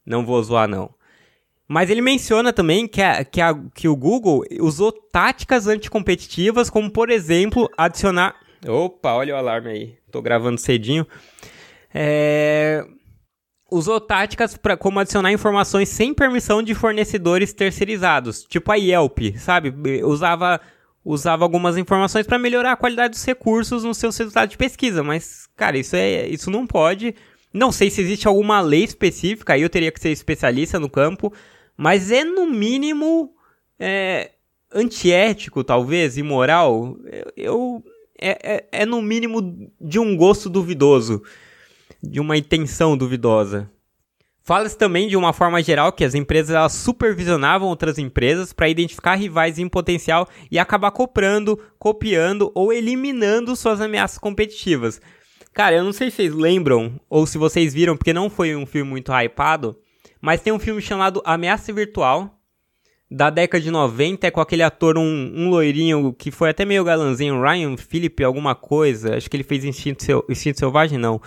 não 0.07 0.25
vou 0.25 0.43
zoar 0.43 0.69
não. 0.69 0.94
Mas 1.75 1.91
ele 1.91 2.01
menciona 2.01 2.53
também 2.53 2.87
que, 2.87 3.03
a, 3.03 3.25
que, 3.25 3.41
a, 3.41 3.53
que 3.75 3.89
o 3.89 3.97
Google 3.97 4.45
usou 4.61 4.93
táticas 4.93 5.67
anticompetitivas, 5.67 6.71
como 6.71 6.89
por 6.89 7.11
exemplo, 7.11 7.69
adicionar. 7.77 8.37
Opa, 8.65 9.13
olha 9.15 9.35
o 9.35 9.37
alarme 9.37 9.71
aí. 9.71 9.95
Tô 10.09 10.23
gravando 10.23 10.61
cedinho. 10.61 11.05
É... 11.93 12.87
Usou 13.69 14.01
táticas 14.01 14.57
para 14.57 14.77
como 14.77 15.01
adicionar 15.01 15.33
informações 15.33 15.89
sem 15.89 16.15
permissão 16.15 16.63
de 16.63 16.77
fornecedores 16.77 17.53
terceirizados, 17.53 18.45
tipo 18.45 18.71
a 18.71 18.77
Yelp, 18.77 19.19
sabe? 19.37 19.75
Usava 20.05 20.61
usava 21.05 21.45
algumas 21.45 21.77
informações 21.77 22.25
para 22.25 22.39
melhorar 22.39 22.71
a 22.71 22.77
qualidade 22.77 23.15
dos 23.15 23.25
recursos 23.25 23.83
nos 23.83 23.99
seus 23.99 24.17
resultados 24.17 24.53
de 24.53 24.57
pesquisa, 24.57 25.03
mas 25.03 25.49
cara, 25.57 25.77
isso 25.77 25.97
é 25.97 26.29
isso 26.29 26.53
não 26.53 26.69
pode. 26.69 27.17
Não 27.53 27.73
sei 27.73 27.91
se 27.91 28.01
existe 28.01 28.29
alguma 28.29 28.61
lei 28.61 28.85
específica, 28.85 29.55
aí 29.55 29.63
eu 29.63 29.69
teria 29.69 29.91
que 29.91 30.01
ser 30.01 30.11
especialista 30.11 30.79
no 30.79 30.89
campo, 30.89 31.33
mas 31.77 32.11
é 32.11 32.25
no 32.25 32.47
mínimo 32.47 33.35
é, 33.79 34.33
antiético, 34.73 35.65
talvez, 35.65 36.17
imoral. 36.17 36.97
Eu, 37.05 37.33
eu 37.37 37.85
é, 38.21 38.55
é, 38.55 38.69
é, 38.73 38.87
no 38.87 39.03
mínimo 39.03 39.71
de 39.81 39.99
um 39.99 40.17
gosto 40.17 40.49
duvidoso, 40.49 41.23
de 42.03 42.21
uma 42.21 42.37
intenção 42.37 42.97
duvidosa. 42.97 43.71
Fala-se 44.47 44.77
também 44.77 45.09
de 45.09 45.17
uma 45.17 45.33
forma 45.33 45.63
geral 45.63 45.91
que 45.91 46.05
as 46.05 46.15
empresas 46.15 46.55
elas 46.55 46.73
supervisionavam 46.73 47.67
outras 47.67 47.97
empresas 47.97 48.53
para 48.53 48.69
identificar 48.69 49.15
rivais 49.15 49.59
em 49.59 49.69
potencial 49.69 50.29
e 50.51 50.59
acabar 50.59 50.91
comprando, 50.91 51.59
copiando 51.79 52.53
ou 52.55 52.71
eliminando 52.71 53.57
suas 53.57 53.81
ameaças 53.81 54.19
competitivas. 54.19 55.01
Cara, 55.55 55.77
eu 55.77 55.85
não 55.85 55.93
sei 55.93 56.11
se 56.11 56.17
vocês 56.17 56.35
lembram 56.35 57.01
ou 57.09 57.27
se 57.27 57.39
vocês 57.39 57.73
viram, 57.73 57.97
porque 57.97 58.13
não 58.13 58.29
foi 58.29 58.55
um 58.55 58.67
filme 58.67 58.91
muito 58.91 59.11
hypado, 59.13 59.79
mas 60.25 60.41
tem 60.41 60.55
um 60.55 60.59
filme 60.59 60.81
chamado 60.81 61.21
Ameaça 61.23 61.71
Virtual, 61.71 62.41
da 63.11 63.29
década 63.29 63.63
de 63.63 63.71
90, 63.71 64.27
é 64.27 64.31
com 64.31 64.41
aquele 64.41 64.63
ator, 64.63 64.97
um, 64.97 65.03
um 65.03 65.51
loirinho 65.51 66.15
que 66.15 66.31
foi 66.31 66.49
até 66.49 66.65
meio 66.65 66.83
galanzinho, 66.83 67.43
Ryan 67.43 67.77
Phillip, 67.77 68.25
alguma 68.25 68.55
coisa. 68.55 69.17
Acho 69.17 69.29
que 69.29 69.37
ele 69.37 69.45
fez 69.45 69.67
Instinto, 69.67 70.25
Instinto 70.27 70.59
Selvagem, 70.59 70.97
não. 70.97 71.21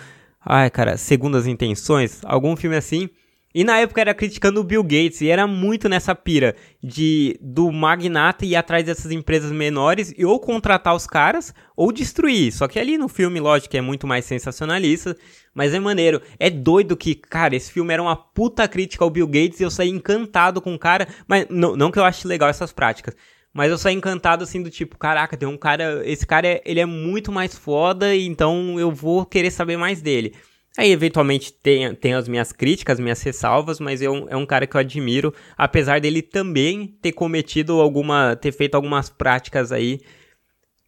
Ai, 0.44 0.68
cara, 0.68 0.96
Segundas 0.96 1.46
Intenções, 1.46 2.20
algum 2.24 2.56
filme 2.56 2.74
assim. 2.74 3.08
E 3.54 3.64
na 3.64 3.78
época 3.78 4.00
era 4.00 4.14
criticando 4.14 4.60
o 4.60 4.64
Bill 4.64 4.82
Gates 4.82 5.22
e 5.22 5.28
era 5.28 5.46
muito 5.46 5.88
nessa 5.88 6.14
pira 6.14 6.54
de 6.82 7.38
do 7.40 7.72
magnata 7.72 8.44
ir 8.44 8.54
atrás 8.54 8.84
dessas 8.84 9.10
empresas 9.10 9.50
menores 9.50 10.12
e 10.18 10.24
ou 10.24 10.38
contratar 10.38 10.94
os 10.94 11.06
caras 11.06 11.54
ou 11.74 11.90
destruir. 11.90 12.52
Só 12.52 12.68
que 12.68 12.78
ali 12.78 12.98
no 12.98 13.08
filme, 13.08 13.40
lógico, 13.40 13.74
é 13.74 13.80
muito 13.80 14.06
mais 14.06 14.26
sensacionalista, 14.26 15.16
mas 15.54 15.72
é 15.72 15.80
maneiro. 15.80 16.20
É 16.38 16.50
doido 16.50 16.96
que, 16.96 17.14
cara, 17.14 17.56
esse 17.56 17.72
filme 17.72 17.92
era 17.92 18.02
uma 18.02 18.16
puta 18.16 18.68
crítica 18.68 19.02
ao 19.02 19.10
Bill 19.10 19.26
Gates 19.26 19.60
e 19.60 19.62
eu 19.62 19.70
saí 19.70 19.88
encantado 19.88 20.60
com 20.60 20.74
o 20.74 20.78
cara, 20.78 21.08
mas 21.26 21.46
não, 21.48 21.74
não 21.74 21.90
que 21.90 21.98
eu 21.98 22.04
ache 22.04 22.28
legal 22.28 22.50
essas 22.50 22.70
práticas. 22.70 23.16
Mas 23.52 23.70
eu 23.70 23.78
saí 23.78 23.94
encantado 23.94 24.44
assim 24.44 24.62
do 24.62 24.70
tipo, 24.70 24.98
caraca, 24.98 25.36
tem 25.36 25.48
um 25.48 25.56
cara, 25.56 26.02
esse 26.04 26.26
cara 26.26 26.46
é, 26.46 26.62
ele 26.66 26.80
é 26.80 26.86
muito 26.86 27.32
mais 27.32 27.56
foda, 27.56 28.14
então 28.14 28.78
eu 28.78 28.92
vou 28.92 29.24
querer 29.24 29.50
saber 29.50 29.78
mais 29.78 30.02
dele. 30.02 30.34
Aí, 30.76 30.92
eventualmente, 30.92 31.52
tem, 31.52 31.94
tem 31.94 32.14
as 32.14 32.28
minhas 32.28 32.52
críticas, 32.52 33.00
minhas 33.00 33.20
ressalvas, 33.22 33.80
mas 33.80 34.00
eu, 34.00 34.28
é 34.28 34.36
um 34.36 34.46
cara 34.46 34.66
que 34.66 34.76
eu 34.76 34.80
admiro, 34.80 35.34
apesar 35.56 36.00
dele 36.00 36.22
também 36.22 36.96
ter 37.02 37.12
cometido 37.12 37.80
alguma. 37.80 38.36
ter 38.36 38.52
feito 38.52 38.74
algumas 38.74 39.10
práticas 39.10 39.72
aí 39.72 40.00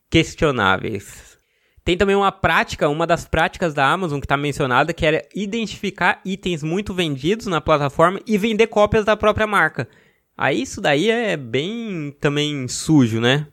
questionáveis. 0.08 1.38
Tem 1.84 1.96
também 1.96 2.14
uma 2.14 2.30
prática, 2.30 2.88
uma 2.88 3.06
das 3.06 3.24
práticas 3.24 3.72
da 3.74 3.86
Amazon 3.86 4.20
que 4.20 4.26
está 4.26 4.36
mencionada, 4.36 4.92
que 4.92 5.06
era 5.06 5.26
identificar 5.34 6.20
itens 6.24 6.62
muito 6.62 6.92
vendidos 6.92 7.46
na 7.46 7.60
plataforma 7.60 8.20
e 8.26 8.36
vender 8.36 8.66
cópias 8.66 9.04
da 9.04 9.16
própria 9.16 9.46
marca. 9.46 9.88
Aí 10.36 10.62
isso 10.62 10.80
daí 10.80 11.10
é 11.10 11.36
bem 11.36 12.14
também 12.20 12.68
sujo, 12.68 13.20
né? 13.20 13.46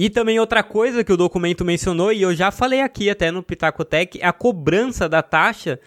E 0.00 0.08
também 0.08 0.38
outra 0.38 0.62
coisa 0.62 1.02
que 1.02 1.12
o 1.12 1.16
documento 1.16 1.64
mencionou, 1.64 2.12
e 2.12 2.22
eu 2.22 2.32
já 2.32 2.52
falei 2.52 2.82
aqui 2.82 3.10
até 3.10 3.32
no 3.32 3.42
Pitacotec, 3.42 4.20
é 4.20 4.26
a 4.28 4.32
cobrança 4.32 5.08
da 5.08 5.24
taxa 5.24 5.80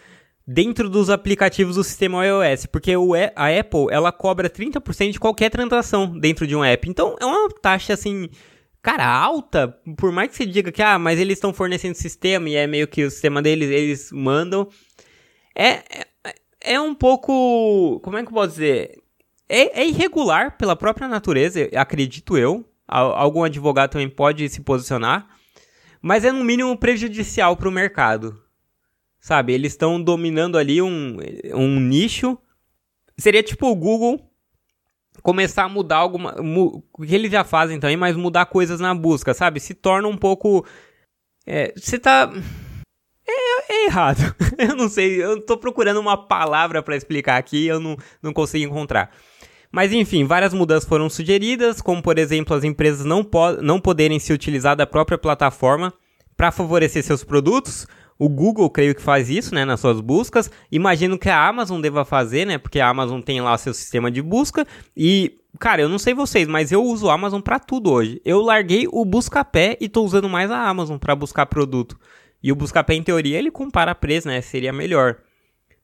dentro 0.46 0.90
dos 0.90 1.10
aplicativos 1.10 1.78
do 1.78 1.84
sistema 1.86 2.26
iOS, 2.26 2.66
porque 2.66 2.92
a 3.38 3.48
Apple 3.58 3.88
ela 3.90 4.12
cobra 4.12 4.50
30% 4.50 5.14
de 5.14 5.20
qualquer 5.20 5.50
transação 5.50 6.20
dentro 6.20 6.46
de 6.46 6.54
um 6.54 6.62
app. 6.62 6.90
Então 6.90 7.16
é 7.22 7.26
uma 7.26 7.48
taxa 7.62 7.94
assim, 7.94 8.30
cara, 8.82 9.08
alta, 9.08 9.80
por 9.96 10.12
mais 10.12 10.30
que 10.30 10.36
você 10.36 10.46
diga 10.46 10.74
que 10.74 10.82
ah, 10.82 11.00
mas 11.00 11.18
eles 11.18 11.38
estão 11.38 11.54
fornecendo 11.54 11.96
sistema 11.96 12.50
e 12.50 12.56
é 12.56 12.68
meio 12.68 12.90
que 12.90 13.06
o 13.06 13.10
sistema 13.10 13.42
deles, 13.42 13.70
eles 13.70 14.12
mandam. 14.12 14.68
É, 15.56 15.70
é, 15.70 16.06
é 16.60 16.82
um 16.82 16.94
pouco, 16.94 18.02
como 18.04 18.18
é 18.18 18.24
que 18.24 18.28
eu 18.28 18.34
posso 18.34 18.56
dizer? 18.56 19.02
É, 19.48 19.84
é 19.84 19.88
irregular 19.88 20.58
pela 20.58 20.76
própria 20.76 21.08
natureza, 21.08 21.70
acredito 21.78 22.38
eu. 22.38 22.66
Algum 22.92 23.44
advogado 23.44 23.92
também 23.92 24.10
pode 24.10 24.48
se 24.50 24.62
posicionar, 24.62 25.28
mas 26.02 26.26
é 26.26 26.32
no 26.32 26.44
mínimo 26.44 26.78
prejudicial 26.78 27.56
para 27.56 27.70
o 27.70 27.72
mercado. 27.72 28.42
Sabe, 29.20 29.54
eles 29.54 29.74
estão 29.74 30.02
dominando 30.02 30.58
ali 30.58 30.82
um, 30.82 31.18
um 31.54 31.80
nicho. 31.80 32.38
Seria 33.18 33.44
tipo 33.44 33.68
o 33.68 33.76
Google 33.76 34.32
começar 35.22 35.64
a 35.64 35.70
mudar 35.70 35.98
alguma. 35.98 36.34
Mu, 36.42 36.84
o 36.94 37.06
que 37.06 37.16
eles 37.16 37.32
já 37.32 37.44
fazem 37.44 37.80
também, 37.80 37.98
mas 37.98 38.16
mudar 38.16 38.46
coisas 38.48 38.80
na 38.80 38.94
busca, 38.94 39.34
sabe? 39.34 39.60
Se 39.60 39.74
torna 39.74 40.08
um 40.08 40.18
pouco. 40.18 40.66
É, 41.46 41.74
você 41.76 42.00
tá. 42.00 42.32
É, 43.28 43.74
é, 43.74 43.86
errado. 43.86 44.36
eu 44.58 44.76
não 44.76 44.90
sei, 44.90 45.24
eu 45.24 45.40
tô 45.42 45.58
procurando 45.58 46.00
uma 46.00 46.18
palavra 46.18 46.82
para 46.82 46.96
explicar 46.96 47.38
aqui 47.38 47.68
eu 47.68 47.80
não, 47.80 47.96
não 48.22 48.34
consigo 48.34 48.66
encontrar. 48.66 49.12
Mas 49.72 49.94
enfim, 49.94 50.26
várias 50.26 50.54
mudanças 50.54 50.88
foram 50.88 51.10
sugeridas, 51.10 51.82
como 51.82 52.02
por 52.02 52.18
exemplo 52.18 52.56
as 52.56 52.64
empresas 52.64 53.06
não, 53.06 53.24
po 53.24 53.54
não 53.62 53.80
poderem 53.80 54.20
se 54.20 54.34
utilizar 54.34 54.76
da 54.76 54.86
própria 54.86 55.18
plataforma 55.18 55.94
para 56.36 56.52
favorecer 56.52 57.04
seus 57.04 57.24
produtos, 57.24 57.88
o 58.18 58.28
Google, 58.28 58.70
creio 58.70 58.94
que 58.94 59.02
faz 59.02 59.30
isso, 59.30 59.56
né, 59.56 59.66
nas 59.66 59.80
suas 59.80 60.00
buscas. 60.00 60.52
Imagino 60.72 61.18
que 61.18 61.30
a 61.30 61.48
Amazon 61.48 61.82
deva 61.82 62.06
fazer, 62.06 62.46
né, 62.46 62.58
porque 62.58 62.80
a 62.80 62.88
Amazon 62.88 63.22
tem 63.22 63.42
lá 63.42 63.58
seu 63.58 63.74
sistema 63.74 64.12
de 64.12 64.22
busca 64.22 64.66
e 64.96 65.38
Cara, 65.60 65.82
eu 65.82 65.90
não 65.90 66.00
sei 66.00 66.14
vocês, 66.14 66.48
mas 66.48 66.72
eu 66.72 66.82
uso 66.84 67.10
a 67.10 67.14
Amazon 67.14 67.42
para 67.42 67.60
tudo 67.60 67.92
hoje. 67.92 68.22
Eu 68.24 68.42
larguei 68.42 68.88
o 68.90 69.04
Buscapé 69.04 69.78
e 69.82 69.90
tô 69.90 70.04
usando 70.04 70.30
mais 70.30 70.50
a 70.50 70.68
Amazon 70.68 70.98
para 70.98 71.16
buscar 71.16 71.46
produto. 71.46 72.00
E 72.42 72.52
o 72.52 72.56
Buscapé, 72.56 72.96
em 72.96 73.04
teoria, 73.04 73.38
ele 73.38 73.52
compara 73.52 73.94
preço, 73.94 74.28
né? 74.28 74.42
Seria 74.42 74.72
melhor. 74.72 75.18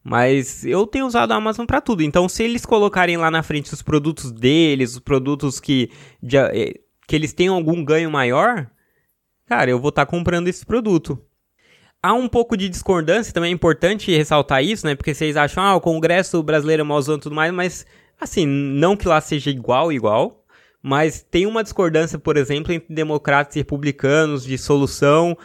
Mas 0.03 0.65
eu 0.65 0.87
tenho 0.87 1.05
usado 1.05 1.31
a 1.33 1.35
Amazon 1.35 1.65
para 1.65 1.81
tudo. 1.81 2.01
Então, 2.01 2.29
se 2.29 2.43
eles 2.43 2.65
colocarem 2.65 3.17
lá 3.17 3.29
na 3.29 3.43
frente 3.43 3.73
os 3.73 3.81
produtos 3.81 4.31
deles, 4.31 4.93
os 4.93 4.99
produtos 4.99 5.59
que, 5.59 5.91
de, 6.23 6.37
eh, 6.37 6.75
que 7.07 7.15
eles 7.15 7.33
tenham 7.33 7.55
algum 7.55 7.83
ganho 7.83 8.09
maior, 8.09 8.69
cara, 9.45 9.69
eu 9.69 9.79
vou 9.79 9.89
estar 9.89 10.05
tá 10.05 10.09
comprando 10.09 10.47
esse 10.47 10.65
produto 10.65 11.21
há 12.01 12.13
um 12.13 12.27
pouco 12.27 12.55
de 12.55 12.69
discordância, 12.69 13.33
também 13.33 13.51
é 13.51 13.53
importante 13.53 14.15
ressaltar 14.15 14.63
isso, 14.63 14.85
né? 14.85 14.95
Porque 14.95 15.13
vocês 15.13 15.35
acham, 15.35 15.63
ah, 15.63 15.75
o 15.75 15.81
Congresso 15.81 16.41
brasileiro 16.41 16.81
é 16.81 16.85
mauzão 16.85 17.17
e 17.17 17.19
tudo 17.19 17.35
mais, 17.35 17.51
mas, 17.53 17.85
assim, 18.19 18.45
não 18.45 18.95
que 18.95 19.07
lá 19.07 19.19
seja 19.19 19.49
igual, 19.49 19.91
igual, 19.91 20.45
mas 20.81 21.21
tem 21.21 21.45
uma 21.45 21.63
discordância, 21.63 22.17
por 22.17 22.37
exemplo, 22.37 22.71
entre 22.71 22.93
democratas 22.93 23.55
e 23.55 23.59
republicanos 23.59 24.43
de 24.45 24.57
solução. 24.57 25.37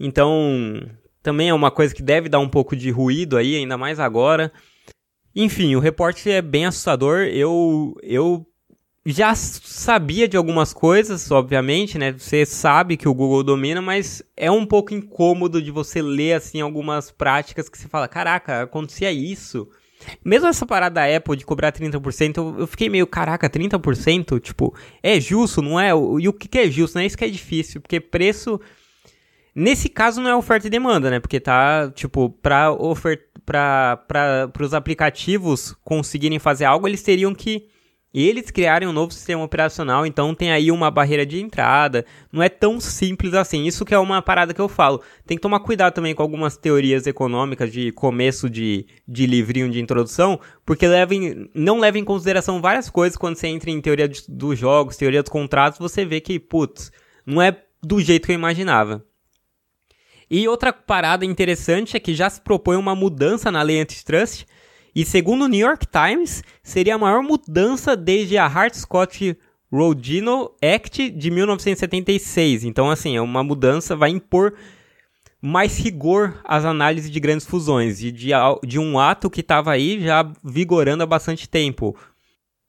Então, 0.00 0.80
também 1.24 1.48
é 1.48 1.54
uma 1.54 1.70
coisa 1.70 1.94
que 1.94 2.02
deve 2.02 2.28
dar 2.28 2.38
um 2.38 2.48
pouco 2.48 2.76
de 2.76 2.90
ruído 2.90 3.38
aí, 3.38 3.56
ainda 3.56 3.78
mais 3.78 3.98
agora. 3.98 4.52
Enfim, 5.34 5.74
o 5.74 5.80
reporte 5.80 6.30
é 6.30 6.42
bem 6.42 6.66
assustador. 6.66 7.22
Eu, 7.22 7.96
eu 8.02 8.46
já 9.06 9.34
sabia 9.34 10.28
de 10.28 10.36
algumas 10.36 10.74
coisas, 10.74 11.30
obviamente, 11.30 11.96
né? 11.96 12.12
Você 12.12 12.44
sabe 12.44 12.98
que 12.98 13.08
o 13.08 13.14
Google 13.14 13.42
domina, 13.42 13.80
mas 13.80 14.22
é 14.36 14.50
um 14.50 14.66
pouco 14.66 14.92
incômodo 14.92 15.62
de 15.62 15.70
você 15.70 16.02
ler 16.02 16.34
assim 16.34 16.60
algumas 16.60 17.10
práticas 17.10 17.70
que 17.70 17.78
você 17.78 17.88
fala, 17.88 18.06
caraca, 18.06 18.62
acontecia 18.62 19.10
isso. 19.10 19.66
Mesmo 20.22 20.46
essa 20.46 20.66
parada 20.66 20.96
da 20.96 21.16
Apple 21.16 21.38
de 21.38 21.46
cobrar 21.46 21.72
30%, 21.72 22.58
eu, 22.58 22.66
fiquei 22.66 22.90
meio, 22.90 23.06
caraca, 23.06 23.48
30%? 23.48 24.38
Tipo, 24.40 24.74
é 25.02 25.18
justo, 25.18 25.62
não 25.62 25.80
é? 25.80 25.88
E 25.88 26.28
o 26.28 26.32
que, 26.34 26.58
é 26.58 26.70
justo? 26.70 26.96
Não 26.96 27.02
é 27.02 27.06
isso 27.06 27.16
que 27.16 27.24
é 27.24 27.30
difícil, 27.30 27.80
porque 27.80 27.98
preço. 27.98 28.60
Nesse 29.54 29.88
caso 29.88 30.20
não 30.20 30.30
é 30.30 30.34
oferta 30.34 30.66
e 30.66 30.70
demanda, 30.70 31.10
né? 31.10 31.20
Porque 31.20 31.38
tá, 31.38 31.90
tipo, 31.94 32.30
para 32.30 32.72
oferta 32.72 33.34
para 33.44 34.50
os 34.60 34.72
aplicativos 34.72 35.76
conseguirem 35.84 36.38
fazer 36.38 36.64
algo, 36.64 36.88
eles 36.88 37.02
teriam 37.02 37.34
que 37.34 37.68
eles 38.12 38.48
criarem 38.48 38.86
um 38.86 38.92
novo 38.92 39.12
sistema 39.12 39.42
operacional, 39.42 40.06
então 40.06 40.36
tem 40.36 40.52
aí 40.52 40.70
uma 40.70 40.88
barreira 40.88 41.26
de 41.26 41.40
entrada. 41.40 42.06
Não 42.32 42.40
é 42.40 42.48
tão 42.48 42.78
simples 42.78 43.34
assim. 43.34 43.64
Isso 43.66 43.84
que 43.84 43.92
é 43.92 43.98
uma 43.98 44.22
parada 44.22 44.54
que 44.54 44.60
eu 44.60 44.68
falo. 44.68 45.02
Tem 45.26 45.36
que 45.36 45.42
tomar 45.42 45.58
cuidado 45.58 45.94
também 45.94 46.14
com 46.14 46.22
algumas 46.22 46.56
teorias 46.56 47.08
econômicas 47.08 47.72
de 47.72 47.90
começo 47.90 48.48
de, 48.48 48.86
de 49.06 49.26
livrinho 49.26 49.68
de 49.68 49.80
introdução, 49.80 50.38
porque 50.64 50.86
levem, 50.86 51.50
não 51.52 51.80
leva 51.80 51.98
em 51.98 52.04
consideração 52.04 52.60
várias 52.62 52.88
coisas 52.88 53.18
quando 53.18 53.34
você 53.34 53.48
entra 53.48 53.68
em 53.68 53.80
teoria 53.80 54.08
dos 54.28 54.56
jogos, 54.56 54.96
teoria 54.96 55.22
dos 55.22 55.32
contratos, 55.32 55.80
você 55.80 56.04
vê 56.04 56.20
que, 56.20 56.38
putz, 56.38 56.92
não 57.26 57.42
é 57.42 57.56
do 57.82 58.00
jeito 58.00 58.26
que 58.26 58.32
eu 58.32 58.36
imaginava. 58.36 59.04
E 60.36 60.48
outra 60.48 60.72
parada 60.72 61.24
interessante 61.24 61.96
é 61.96 62.00
que 62.00 62.12
já 62.12 62.28
se 62.28 62.40
propõe 62.40 62.76
uma 62.76 62.96
mudança 62.96 63.52
na 63.52 63.62
lei 63.62 63.80
antitrust 63.80 64.44
e 64.92 65.04
segundo 65.04 65.44
o 65.44 65.48
New 65.48 65.64
York 65.64 65.86
Times, 65.86 66.42
seria 66.60 66.96
a 66.96 66.98
maior 66.98 67.22
mudança 67.22 67.94
desde 67.94 68.36
a 68.36 68.44
Hart-Scott-Rodino 68.44 70.50
Act 70.60 71.10
de 71.10 71.30
1976. 71.30 72.64
Então, 72.64 72.90
assim, 72.90 73.16
é 73.16 73.20
uma 73.20 73.44
mudança, 73.44 73.94
vai 73.94 74.10
impor 74.10 74.54
mais 75.40 75.78
rigor 75.78 76.34
às 76.42 76.64
análises 76.64 77.12
de 77.12 77.20
grandes 77.20 77.46
fusões 77.46 78.02
e 78.02 78.10
de, 78.10 78.30
de 78.66 78.80
um 78.80 78.98
ato 78.98 79.30
que 79.30 79.40
estava 79.40 79.70
aí 79.70 80.02
já 80.02 80.28
vigorando 80.42 81.04
há 81.04 81.06
bastante 81.06 81.48
tempo. 81.48 81.96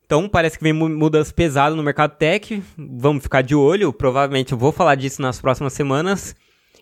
Então, 0.06 0.30
parece 0.30 0.60
que 0.60 0.64
vem 0.64 0.72
mudanças 0.72 1.32
pesadas 1.32 1.76
no 1.76 1.82
mercado 1.82 2.16
tech. 2.16 2.62
Vamos 2.78 3.24
ficar 3.24 3.42
de 3.42 3.56
olho. 3.56 3.92
Provavelmente 3.92 4.52
eu 4.52 4.58
vou 4.58 4.72
falar 4.72 4.94
disso 4.94 5.20
nas 5.20 5.42
próximas 5.42 5.74
semanas. 5.74 6.36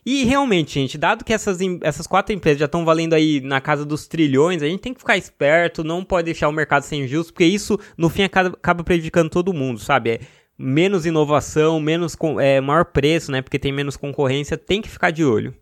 E 0.06 0.26
realmente, 0.26 0.74
gente, 0.74 0.98
dado 0.98 1.24
que 1.24 1.34
essas, 1.34 1.60
essas 1.82 2.06
quatro 2.06 2.34
empresas 2.34 2.60
já 2.60 2.66
estão 2.66 2.84
valendo 2.84 3.14
aí 3.14 3.40
na 3.40 3.62
casa 3.62 3.86
dos 3.86 4.08
trilhões, 4.08 4.62
a 4.62 4.68
gente 4.68 4.82
tem 4.82 4.94
que 4.94 5.00
ficar 5.00 5.18
esperto, 5.18 5.84
não 5.84 6.04
pode 6.04 6.26
deixar 6.26 6.50
o 6.50 6.52
mercado 6.52 6.84
sem 6.84 7.08
justo, 7.08 7.32
porque 7.32 7.46
isso, 7.46 7.80
no 7.98 8.10
fim, 8.10 8.24
acaba, 8.24 8.50
acaba 8.50 8.84
prejudicando 8.84 9.30
todo 9.30 9.54
mundo, 9.54 9.80
sabe? 9.80 10.12
É 10.12 10.20
menos 10.58 11.06
inovação, 11.06 11.80
menos 11.80 12.16
é, 12.40 12.62
maior 12.62 12.86
preço, 12.86 13.32
né? 13.32 13.42
Porque 13.42 13.60
tem 13.60 13.72
menos 13.72 13.98
concorrência, 13.98 14.58
tem 14.58 14.82
que 14.82 14.90
ficar 14.90 15.12
de 15.12 15.24
olho. 15.24 15.56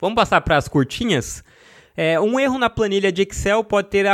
Vamos 0.00 0.16
passar 0.16 0.40
para 0.40 0.56
as 0.56 0.68
curtinhas? 0.68 1.44
É, 1.96 2.18
um 2.18 2.38
erro 2.40 2.58
na 2.58 2.70
planilha 2.70 3.12
de 3.12 3.22
Excel 3.22 3.62
pode 3.62 3.88
ter 3.88 4.06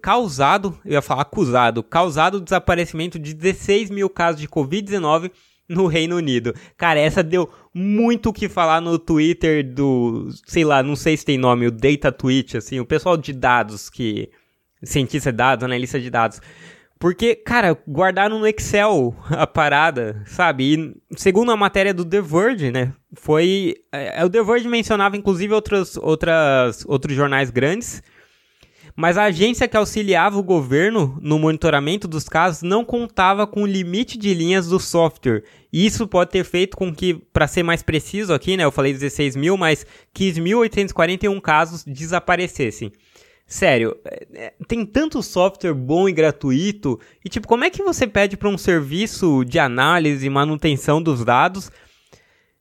causado, 0.00 0.78
eu 0.84 0.92
ia 0.92 1.02
falar 1.02 1.22
acusado, 1.22 1.82
causado 1.82 2.36
o 2.36 2.40
desaparecimento 2.40 3.18
de 3.18 3.34
16 3.34 3.90
mil 3.90 4.08
casos 4.08 4.40
de 4.40 4.48
Covid-19 4.48 5.30
no 5.68 5.86
Reino 5.86 6.16
Unido. 6.16 6.54
Cara, 6.76 7.00
essa 7.00 7.22
deu 7.22 7.50
muito 7.78 8.30
o 8.30 8.32
que 8.32 8.48
falar 8.48 8.80
no 8.80 8.98
Twitter 8.98 9.64
do, 9.72 10.28
sei 10.46 10.64
lá, 10.64 10.82
não 10.82 10.96
sei 10.96 11.16
se 11.16 11.24
tem 11.24 11.38
nome, 11.38 11.66
o 11.66 11.70
Data 11.70 12.10
Tweet, 12.10 12.56
assim, 12.56 12.80
o 12.80 12.84
pessoal 12.84 13.16
de 13.16 13.32
dados 13.32 13.88
que 13.88 14.30
cientista 14.82 15.30
de 15.30 15.38
dados, 15.38 15.64
analista 15.64 16.00
de 16.00 16.10
dados. 16.10 16.40
Porque, 16.98 17.36
cara, 17.36 17.78
guardaram 17.86 18.40
no 18.40 18.46
Excel 18.46 19.14
a 19.30 19.46
parada, 19.46 20.20
sabe? 20.26 20.74
E 20.74 21.16
segundo 21.16 21.52
a 21.52 21.56
matéria 21.56 21.94
do 21.94 22.04
The 22.04 22.20
Verge, 22.20 22.72
né? 22.72 22.92
Foi. 23.14 23.76
É, 23.92 24.24
o 24.24 24.28
The 24.28 24.42
Verge 24.42 24.68
mencionava, 24.68 25.16
inclusive, 25.16 25.54
outros, 25.54 25.96
outras, 25.96 26.84
outros 26.86 27.14
jornais 27.14 27.50
grandes 27.50 28.02
mas 28.98 29.16
a 29.16 29.26
agência 29.26 29.68
que 29.68 29.76
auxiliava 29.76 30.36
o 30.36 30.42
governo 30.42 31.16
no 31.22 31.38
monitoramento 31.38 32.08
dos 32.08 32.28
casos 32.28 32.62
não 32.62 32.84
contava 32.84 33.46
com 33.46 33.62
o 33.62 33.66
limite 33.66 34.18
de 34.18 34.34
linhas 34.34 34.66
do 34.66 34.80
software. 34.80 35.44
Isso 35.72 36.08
pode 36.08 36.32
ter 36.32 36.42
feito 36.42 36.76
com 36.76 36.92
que, 36.92 37.14
para 37.14 37.46
ser 37.46 37.62
mais 37.62 37.80
preciso 37.80 38.34
aqui, 38.34 38.56
né, 38.56 38.64
eu 38.64 38.72
falei 38.72 38.92
16 38.92 39.36
mil, 39.36 39.56
mas 39.56 39.86
15.841 40.12 41.40
casos 41.40 41.84
desaparecessem. 41.84 42.90
Sério, 43.46 43.96
é, 44.04 44.26
é, 44.34 44.52
tem 44.66 44.84
tanto 44.84 45.22
software 45.22 45.74
bom 45.74 46.08
e 46.08 46.12
gratuito, 46.12 46.98
e 47.24 47.28
tipo, 47.28 47.46
como 47.46 47.62
é 47.62 47.70
que 47.70 47.84
você 47.84 48.04
pede 48.04 48.36
para 48.36 48.48
um 48.48 48.58
serviço 48.58 49.44
de 49.44 49.60
análise 49.60 50.26
e 50.26 50.30
manutenção 50.30 51.00
dos 51.00 51.24
dados? 51.24 51.70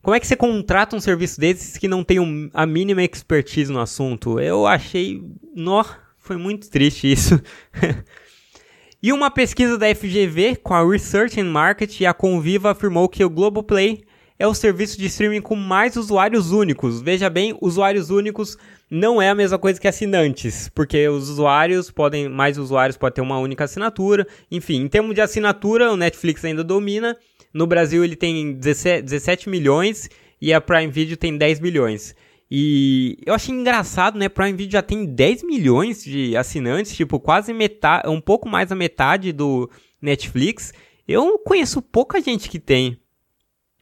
Como 0.03 0.13
é 0.13 0.19
que 0.19 0.27
você 0.27 0.35
contrata 0.35 0.95
um 0.95 0.99
serviço 0.99 1.39
desses 1.39 1.77
que 1.79 1.87
não 1.87 2.03
tem 2.03 2.19
um, 2.19 2.47
a 2.53 2.63
mínima 2.67 3.01
expertise 3.01 3.73
no 3.73 3.79
assunto? 3.79 4.39
Eu 4.39 4.67
achei. 4.67 5.19
Nó, 5.55 5.83
foi 6.27 6.37
muito 6.37 6.69
triste 6.69 7.11
isso. 7.11 7.41
e 9.01 9.13
uma 9.13 9.31
pesquisa 9.31 9.77
da 9.77 9.93
FGV 9.95 10.57
com 10.57 10.73
a 10.73 10.87
Research 10.87 11.39
and 11.39 11.45
Market 11.45 12.01
e 12.01 12.05
a 12.05 12.13
Conviva 12.13 12.71
afirmou 12.71 13.07
que 13.07 13.23
o 13.23 13.29
Globoplay 13.29 14.03
é 14.37 14.45
o 14.45 14.53
serviço 14.53 14.99
de 14.99 15.07
streaming 15.07 15.41
com 15.41 15.55
mais 15.55 15.95
usuários 15.95 16.51
únicos. 16.51 17.01
Veja 17.01 17.29
bem, 17.29 17.57
usuários 17.61 18.09
únicos 18.09 18.57
não 18.89 19.21
é 19.21 19.29
a 19.29 19.35
mesma 19.35 19.57
coisa 19.57 19.79
que 19.79 19.87
assinantes, 19.87 20.69
porque 20.69 21.07
os 21.07 21.29
usuários 21.29 21.89
podem, 21.89 22.29
mais 22.29 22.57
usuários 22.57 22.97
podem 22.97 23.15
ter 23.15 23.21
uma 23.21 23.39
única 23.39 23.63
assinatura. 23.63 24.27
Enfim, 24.51 24.81
em 24.81 24.87
termos 24.87 25.15
de 25.15 25.21
assinatura, 25.21 25.91
o 25.91 25.97
Netflix 25.97 26.43
ainda 26.45 26.63
domina. 26.63 27.17
No 27.53 27.65
Brasil 27.65 28.03
ele 28.03 28.15
tem 28.15 28.53
17 28.53 29.49
milhões 29.49 30.09
e 30.39 30.53
a 30.53 30.61
Prime 30.61 30.91
Video 30.91 31.17
tem 31.17 31.35
10 31.37 31.59
milhões. 31.59 32.13
E 32.49 33.17
eu 33.25 33.33
achei 33.33 33.53
engraçado, 33.53 34.17
né? 34.17 34.29
Prime 34.29 34.53
Video 34.53 34.71
já 34.71 34.81
tem 34.81 35.05
10 35.05 35.43
milhões 35.43 36.03
de 36.03 36.35
assinantes, 36.37 36.95
tipo, 36.95 37.19
quase 37.19 37.53
metade, 37.53 38.07
um 38.09 38.21
pouco 38.21 38.47
mais 38.47 38.69
da 38.69 38.75
metade 38.75 39.33
do 39.33 39.69
Netflix. 40.01 40.73
Eu 41.07 41.39
conheço 41.39 41.81
pouca 41.81 42.21
gente 42.21 42.49
que 42.49 42.59
tem. 42.59 42.97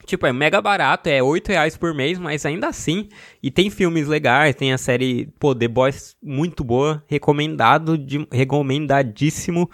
Tipo, 0.06 0.28
é 0.28 0.34
mega 0.34 0.62
barato, 0.62 1.10
é 1.10 1.22
8 1.22 1.48
reais 1.50 1.78
por 1.78 1.94
mês, 1.94 2.20
mas 2.20 2.46
ainda 2.46 2.68
assim. 2.68 3.10
E 3.42 3.50
tem 3.50 3.70
filmes 3.70 4.08
legais, 4.08 4.56
tem 4.56 4.72
a 4.72 4.78
série, 4.78 5.28
pô, 5.40 5.56
The 5.56 5.68
Boys 5.68 6.16
muito 6.22 6.64
boa, 6.64 7.04
recomendado, 7.08 7.98
de, 7.98 8.28
recomendadíssimo. 8.32 9.70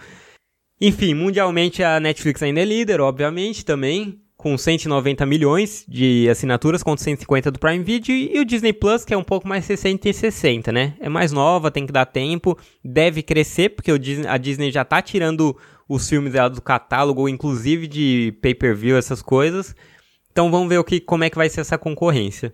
Enfim, 0.80 1.14
mundialmente 1.14 1.82
a 1.82 2.00
Netflix 2.00 2.42
ainda 2.42 2.60
é 2.60 2.64
líder, 2.64 3.00
obviamente, 3.00 3.64
também, 3.64 4.21
com 4.42 4.58
190 4.58 5.24
milhões 5.24 5.84
de 5.88 6.28
assinaturas 6.28 6.82
contra 6.82 7.04
150 7.04 7.48
do 7.52 7.60
Prime 7.60 7.84
Video, 7.84 8.12
e 8.12 8.40
o 8.40 8.44
Disney 8.44 8.72
Plus, 8.72 9.04
que 9.04 9.14
é 9.14 9.16
um 9.16 9.22
pouco 9.22 9.46
mais 9.46 9.64
60 9.64 10.08
e 10.08 10.12
60, 10.12 10.72
né? 10.72 10.94
É 10.98 11.08
mais 11.08 11.30
nova, 11.30 11.70
tem 11.70 11.86
que 11.86 11.92
dar 11.92 12.06
tempo, 12.06 12.58
deve 12.84 13.22
crescer, 13.22 13.68
porque 13.68 13.96
Disney, 13.96 14.26
a 14.26 14.36
Disney 14.36 14.72
já 14.72 14.84
tá 14.84 15.00
tirando 15.00 15.56
os 15.88 16.08
filmes 16.08 16.32
dela 16.32 16.50
do 16.50 16.60
catálogo, 16.60 17.28
inclusive 17.28 17.86
de 17.86 18.36
pay-per-view, 18.42 18.96
essas 18.96 19.22
coisas. 19.22 19.76
Então 20.32 20.50
vamos 20.50 20.68
ver 20.68 20.78
o 20.78 20.84
que, 20.84 20.98
como 20.98 21.22
é 21.22 21.30
que 21.30 21.36
vai 21.36 21.48
ser 21.48 21.60
essa 21.60 21.78
concorrência. 21.78 22.52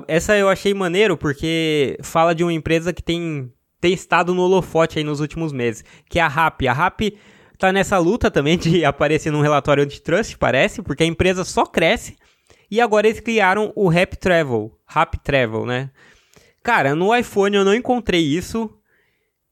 Essa 0.07 0.37
eu 0.37 0.51
achei 0.51 0.75
maneiro 0.75 1.17
porque 1.17 1.97
fala 2.03 2.35
de 2.35 2.45
uma 2.45 2.53
empresa 2.53 2.93
que 2.93 3.03
tem, 3.03 3.51
tem 3.81 3.95
estado 3.95 4.35
no 4.35 4.43
holofote 4.43 4.99
aí 4.99 5.05
nos 5.05 5.21
últimos 5.21 5.53
meses, 5.53 5.83
que 6.09 6.19
é 6.19 6.23
a 6.23 6.29
RAP. 6.29 6.63
A 6.69 6.73
RAP 6.75 7.01
tá 7.59 7.73
nessa 7.73 7.99
luta 7.99 8.31
também 8.31 8.59
de 8.59 8.85
aparecer 8.87 9.31
num 9.31 9.41
relatório 9.41 9.85
antitrust, 9.85 10.37
parece, 10.37 10.83
porque 10.83 11.03
a 11.03 11.07
empresa 11.07 11.45
só 11.45 11.65
cresce. 11.65 12.17
E 12.71 12.81
agora 12.81 13.07
eles 13.07 13.21
criaram 13.21 13.73
o 13.77 13.89
Rap 13.89 14.17
Travel, 14.17 14.73
Rap 14.87 15.19
Travel, 15.19 15.67
né? 15.67 15.91
Cara, 16.63 16.95
no 16.95 17.15
iPhone 17.15 17.57
eu 17.57 17.65
não 17.65 17.75
encontrei 17.75 18.23
isso. 18.23 18.71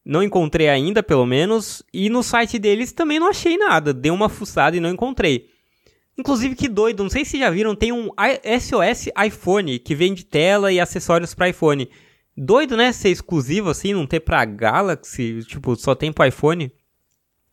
Não 0.04 0.22
encontrei 0.22 0.68
ainda, 0.68 1.02
pelo 1.02 1.26
menos. 1.26 1.82
E 1.92 2.08
no 2.08 2.22
site 2.22 2.58
deles 2.58 2.90
também 2.90 3.20
não 3.20 3.28
achei 3.28 3.56
nada. 3.56 3.92
Dei 3.92 4.10
uma 4.10 4.28
fuçada 4.28 4.76
e 4.76 4.80
não 4.80 4.90
encontrei. 4.90 5.46
Inclusive, 6.18 6.54
que 6.54 6.68
doido, 6.68 7.02
não 7.02 7.10
sei 7.10 7.24
se 7.24 7.38
já 7.38 7.48
viram, 7.50 7.74
tem 7.74 7.92
um 7.92 8.10
SOS 8.60 9.08
iPhone 9.26 9.78
que 9.78 9.94
vende 9.94 10.24
tela 10.24 10.72
e 10.72 10.80
acessórios 10.80 11.34
para 11.34 11.48
iPhone. 11.48 11.88
Doido, 12.36 12.76
né? 12.76 12.92
Ser 12.92 13.10
exclusivo 13.10 13.70
assim, 13.70 13.94
não 13.94 14.06
ter 14.06 14.20
pra 14.20 14.44
Galaxy, 14.44 15.40
tipo, 15.44 15.76
só 15.76 15.94
tem 15.94 16.12
pro 16.12 16.26
iPhone. 16.26 16.72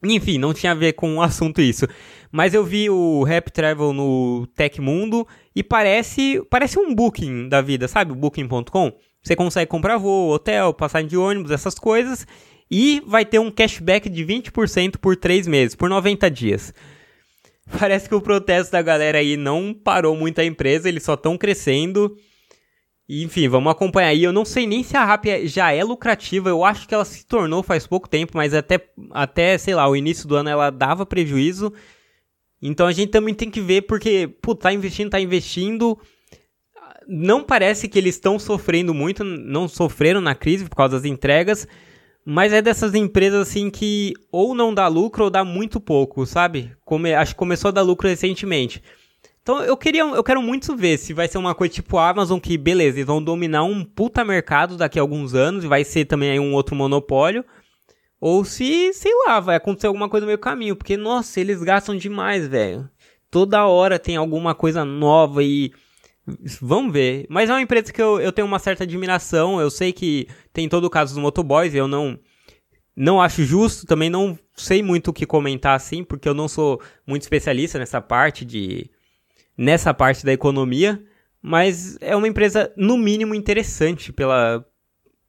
Enfim, 0.04 0.38
não 0.38 0.54
tinha 0.54 0.72
a 0.72 0.76
ver 0.76 0.94
com 0.94 1.18
o 1.18 1.22
assunto 1.22 1.62
isso. 1.62 1.86
Mas 2.32 2.54
eu 2.54 2.64
vi 2.64 2.90
o 2.90 3.24
Rap 3.24 3.52
Travel 3.52 3.92
no 3.92 4.48
Tecmundo 4.56 5.28
e 5.56 5.64
parece 5.64 6.42
parece 6.50 6.80
um 6.80 6.96
Booking 6.96 7.50
da 7.50 7.62
vida, 7.62 7.88
sabe? 7.88 8.14
Booking.com. 8.14 8.94
Você 9.22 9.36
consegue 9.36 9.70
comprar 9.70 9.98
voo, 9.98 10.32
hotel, 10.32 10.74
passagem 10.74 11.08
de 11.08 11.18
ônibus, 11.18 11.52
essas 11.52 11.76
coisas. 11.76 12.26
E 12.72 13.02
vai 13.06 13.26
ter 13.26 13.40
um 13.40 13.52
cashback 13.52 14.08
de 14.10 14.24
20% 14.24 14.98
por 14.98 15.18
3 15.18 15.48
meses, 15.48 15.76
por 15.76 15.90
90 15.90 16.30
dias. 16.30 16.74
Parece 17.78 18.08
que 18.08 18.16
o 18.16 18.22
protesto 18.22 18.72
da 18.72 18.82
galera 18.82 19.18
aí 19.18 19.36
não 19.36 19.74
parou 19.74 20.16
muito 20.16 20.40
a 20.40 20.46
empresa, 20.46 20.88
eles 20.88 21.04
só 21.04 21.16
estão 21.16 21.38
crescendo. 21.38 22.16
Enfim, 23.10 23.48
vamos 23.48 23.72
acompanhar 23.72 24.10
aí. 24.10 24.24
Eu 24.24 24.32
não 24.32 24.46
sei 24.46 24.68
nem 24.68 24.84
se 24.84 24.96
a 24.96 25.04
Rappi 25.04 25.30
é, 25.30 25.48
já 25.48 25.72
é 25.72 25.84
lucrativa, 25.84 26.50
eu 26.50 26.64
acho 26.64 26.88
que 26.88 26.94
ela 26.94 27.06
se 27.06 27.26
tornou 27.26 27.64
faz 27.64 27.88
pouco 27.88 28.08
tempo, 28.08 28.34
mas 28.36 28.54
até, 28.54 28.80
até 29.12 29.58
sei 29.58 29.74
lá, 29.74 29.90
o 29.90 29.96
início 29.96 30.28
do 30.28 30.36
ano 30.36 30.50
ela 30.50 30.70
dava 30.70 31.06
prejuízo. 31.06 31.74
Então 32.62 32.86
a 32.86 32.92
gente 32.92 33.10
também 33.10 33.34
tem 33.34 33.50
que 33.50 33.62
ver, 33.62 33.84
porque, 33.84 34.28
pô, 34.42 34.54
tá 34.54 34.72
investindo, 34.72 35.10
tá 35.10 35.20
investindo 35.20 35.98
não 37.10 37.44
parece 37.44 37.88
que 37.88 37.98
eles 37.98 38.16
estão 38.16 38.38
sofrendo 38.38 38.94
muito, 38.94 39.24
não 39.24 39.68
sofreram 39.68 40.22
na 40.22 40.36
crise 40.36 40.66
por 40.70 40.76
causa 40.76 40.96
das 40.98 41.06
entregas, 41.06 41.68
mas 42.24 42.54
é 42.54 42.62
dessas 42.62 42.94
empresas 42.94 43.48
assim 43.48 43.72
que 43.72 44.14
ou 44.32 44.54
não 44.54 44.72
dá 44.72 44.88
lucro 44.88 45.24
ou 45.24 45.30
dá 45.32 45.44
muito 45.44 45.80
pouco, 45.80 46.24
sabe? 46.28 46.72
Come, 46.86 47.12
acho 47.16 47.34
que 47.34 47.40
começou 47.40 47.70
a 47.70 47.72
dar 47.72 47.82
lucro 47.82 48.08
recentemente. 48.08 48.84
Então 49.50 49.64
eu 49.64 49.76
queria, 49.76 50.04
eu 50.04 50.24
quero 50.24 50.44
muito 50.44 50.76
ver 50.76 50.96
se 51.00 51.12
vai 51.12 51.28
ser 51.28 51.40
uma 51.40 51.56
coisa 51.56 51.74
tipo 51.74 51.98
a 51.98 52.08
Amazon 52.08 52.40
que 52.40 52.56
beleza, 52.56 52.98
eles 52.98 53.08
vão 53.08 53.20
dominar 53.20 53.64
um 53.64 53.84
puta 53.84 54.24
mercado 54.24 54.78
daqui 54.78 55.00
a 55.00 55.02
alguns 55.02 55.34
anos 55.34 55.64
e 55.64 55.68
vai 55.68 55.84
ser 55.84 56.06
também 56.06 56.30
aí 56.30 56.40
um 56.40 56.54
outro 56.54 56.76
monopólio. 56.76 57.44
Ou 58.22 58.46
se, 58.46 58.94
sei 58.94 59.12
lá, 59.26 59.40
vai 59.40 59.56
acontecer 59.56 59.88
alguma 59.88 60.08
coisa 60.08 60.24
no 60.24 60.28
meio 60.28 60.38
caminho, 60.38 60.76
porque 60.76 60.96
nossa, 60.96 61.40
eles 61.40 61.64
gastam 61.64 61.98
demais, 61.98 62.48
velho. 62.48 62.88
Toda 63.32 63.66
hora 63.66 63.98
tem 63.98 64.16
alguma 64.18 64.54
coisa 64.54 64.86
nova 64.86 65.44
e 65.44 65.72
Vamos 66.62 66.94
ver. 66.94 67.26
Mas 67.28 67.50
é 67.50 67.54
uma 67.54 67.62
empresa 67.62 67.92
que 67.92 68.00
eu, 68.00 68.22
eu 68.22 68.32
tenho 68.32 68.48
uma 68.48 68.60
certa 68.60 68.84
admiração. 68.84 69.60
Eu 69.60 69.72
sei 69.72 69.92
que 69.92 70.28
tem 70.54 70.70
todo 70.70 70.84
o 70.84 70.92
caso 70.92 71.16
dos 71.16 71.24
motoboys. 71.24 71.74
Eu 71.74 71.88
não, 71.88 72.20
não 72.96 73.20
acho 73.20 73.44
justo. 73.44 73.88
Também 73.88 74.12
não 74.12 74.38
sei 74.56 74.84
muito 74.84 75.08
o 75.08 75.14
que 75.14 75.26
comentar 75.26 75.76
assim, 75.76 76.04
porque 76.04 76.30
eu 76.30 76.36
não 76.36 76.48
sou 76.48 76.80
muito 77.08 77.24
especialista 77.24 77.80
nessa 77.80 78.00
parte 78.00 78.46
de. 78.46 78.92
Nessa 79.60 79.94
parte 79.94 80.26
da 80.26 80.32
economia. 80.32 81.04
Mas 81.42 81.98
é 82.00 82.16
uma 82.16 82.28
empresa, 82.28 82.72
no 82.78 82.98
mínimo, 82.98 83.36
interessante 83.36 84.14
pela. 84.14 84.66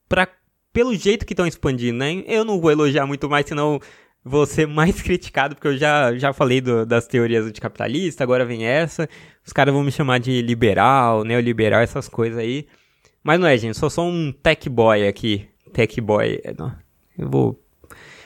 Pra, 0.09 0.29
pelo 0.73 0.95
jeito 0.95 1.27
que 1.27 1.33
estão 1.33 1.47
expandindo, 1.47 1.99
né? 1.99 2.23
Eu 2.27 2.45
não 2.45 2.61
vou 2.61 2.71
elogiar 2.71 3.07
muito 3.07 3.29
mais, 3.29 3.47
senão 3.47 3.81
vou 4.25 4.47
ser 4.47 4.67
mais 4.69 5.03
criticado, 5.03 5.55
porque 5.55 5.69
eu 5.69 5.77
já, 5.77 6.15
já 6.17 6.33
falei 6.33 6.61
do, 6.61 6.87
das 6.87 7.07
teorias 7.07 7.45
anticapitalistas, 7.45 8.21
agora 8.21 8.45
vem 8.45 8.65
essa. 8.65 9.09
Os 9.45 9.53
caras 9.53 9.75
vão 9.75 9.83
me 9.83 9.93
chamar 9.93 10.19
de 10.19 10.43
liberal, 10.43 11.25
neoliberal, 11.25 11.81
essas 11.81 12.09
coisas 12.09 12.39
aí. 12.39 12.67
Mas 13.23 13.39
não 13.39 13.47
é, 13.47 13.57
gente, 13.57 13.77
sou 13.77 13.91
só 13.91 14.03
um 14.03 14.33
tech 14.33 14.69
boy 14.69 15.07
aqui. 15.07 15.49
Tech 15.73 16.01
boy. 16.01 16.41
É, 16.45 16.55
eu 17.19 17.29
vou. 17.29 17.61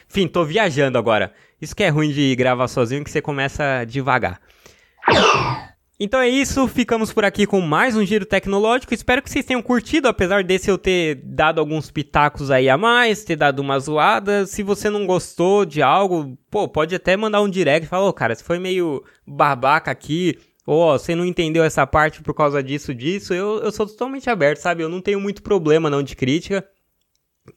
Enfim, 0.08 0.28
tô 0.28 0.44
viajando 0.44 0.96
agora. 0.96 1.32
Isso 1.60 1.74
que 1.74 1.82
é 1.82 1.88
ruim 1.88 2.10
de 2.10 2.34
gravar 2.36 2.68
sozinho, 2.68 3.04
que 3.04 3.10
você 3.10 3.20
começa 3.20 3.84
devagar. 3.84 4.40
Então 6.04 6.20
é 6.20 6.28
isso, 6.28 6.68
ficamos 6.68 7.14
por 7.14 7.24
aqui 7.24 7.46
com 7.46 7.62
mais 7.62 7.96
um 7.96 8.04
giro 8.04 8.26
tecnológico. 8.26 8.92
Espero 8.92 9.22
que 9.22 9.30
vocês 9.30 9.42
tenham 9.42 9.62
curtido, 9.62 10.06
apesar 10.06 10.44
desse 10.44 10.70
eu 10.70 10.76
ter 10.76 11.14
dado 11.24 11.60
alguns 11.60 11.90
pitacos 11.90 12.50
aí 12.50 12.68
a 12.68 12.76
mais, 12.76 13.24
ter 13.24 13.36
dado 13.36 13.60
uma 13.60 13.78
zoada. 13.78 14.44
Se 14.44 14.62
você 14.62 14.90
não 14.90 15.06
gostou 15.06 15.64
de 15.64 15.80
algo, 15.80 16.36
pô, 16.50 16.68
pode 16.68 16.94
até 16.94 17.16
mandar 17.16 17.40
um 17.40 17.48
direct 17.48 17.86
e 17.86 17.88
falar, 17.88 18.04
ô 18.04 18.08
oh, 18.08 18.12
cara, 18.12 18.34
você 18.34 18.44
foi 18.44 18.58
meio 18.58 19.02
babaca 19.26 19.90
aqui, 19.90 20.38
ou 20.66 20.92
oh, 20.92 20.98
você 20.98 21.14
não 21.14 21.24
entendeu 21.24 21.64
essa 21.64 21.86
parte 21.86 22.20
por 22.20 22.34
causa 22.34 22.62
disso, 22.62 22.94
disso. 22.94 23.32
Eu, 23.32 23.60
eu 23.60 23.72
sou 23.72 23.86
totalmente 23.86 24.28
aberto, 24.28 24.58
sabe? 24.58 24.82
Eu 24.82 24.90
não 24.90 25.00
tenho 25.00 25.18
muito 25.18 25.42
problema 25.42 25.88
não 25.88 26.02
de 26.02 26.14
crítica. 26.14 26.68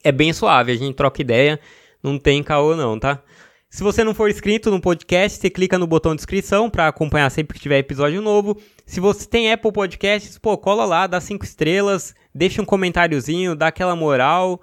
É 0.02 0.10
bem 0.10 0.32
suave, 0.32 0.72
a 0.72 0.74
gente 0.74 0.96
troca 0.96 1.20
ideia, 1.20 1.60
não 2.02 2.18
tem 2.18 2.42
caô 2.42 2.74
não, 2.74 2.98
tá? 2.98 3.22
Se 3.70 3.82
você 3.82 4.02
não 4.02 4.14
for 4.14 4.30
inscrito 4.30 4.70
no 4.70 4.80
podcast, 4.80 5.38
você 5.38 5.50
clica 5.50 5.78
no 5.78 5.86
botão 5.86 6.14
de 6.14 6.22
inscrição 6.22 6.70
para 6.70 6.88
acompanhar 6.88 7.30
sempre 7.30 7.54
que 7.54 7.62
tiver 7.62 7.78
episódio 7.78 8.22
novo. 8.22 8.58
Se 8.86 8.98
você 8.98 9.26
tem 9.28 9.52
Apple 9.52 9.70
Podcasts, 9.70 10.38
pô, 10.38 10.56
cola 10.56 10.86
lá, 10.86 11.06
dá 11.06 11.20
cinco 11.20 11.44
estrelas, 11.44 12.14
deixa 12.34 12.62
um 12.62 12.64
comentáriozinho, 12.64 13.54
dá 13.54 13.66
aquela 13.66 13.94
moral. 13.94 14.60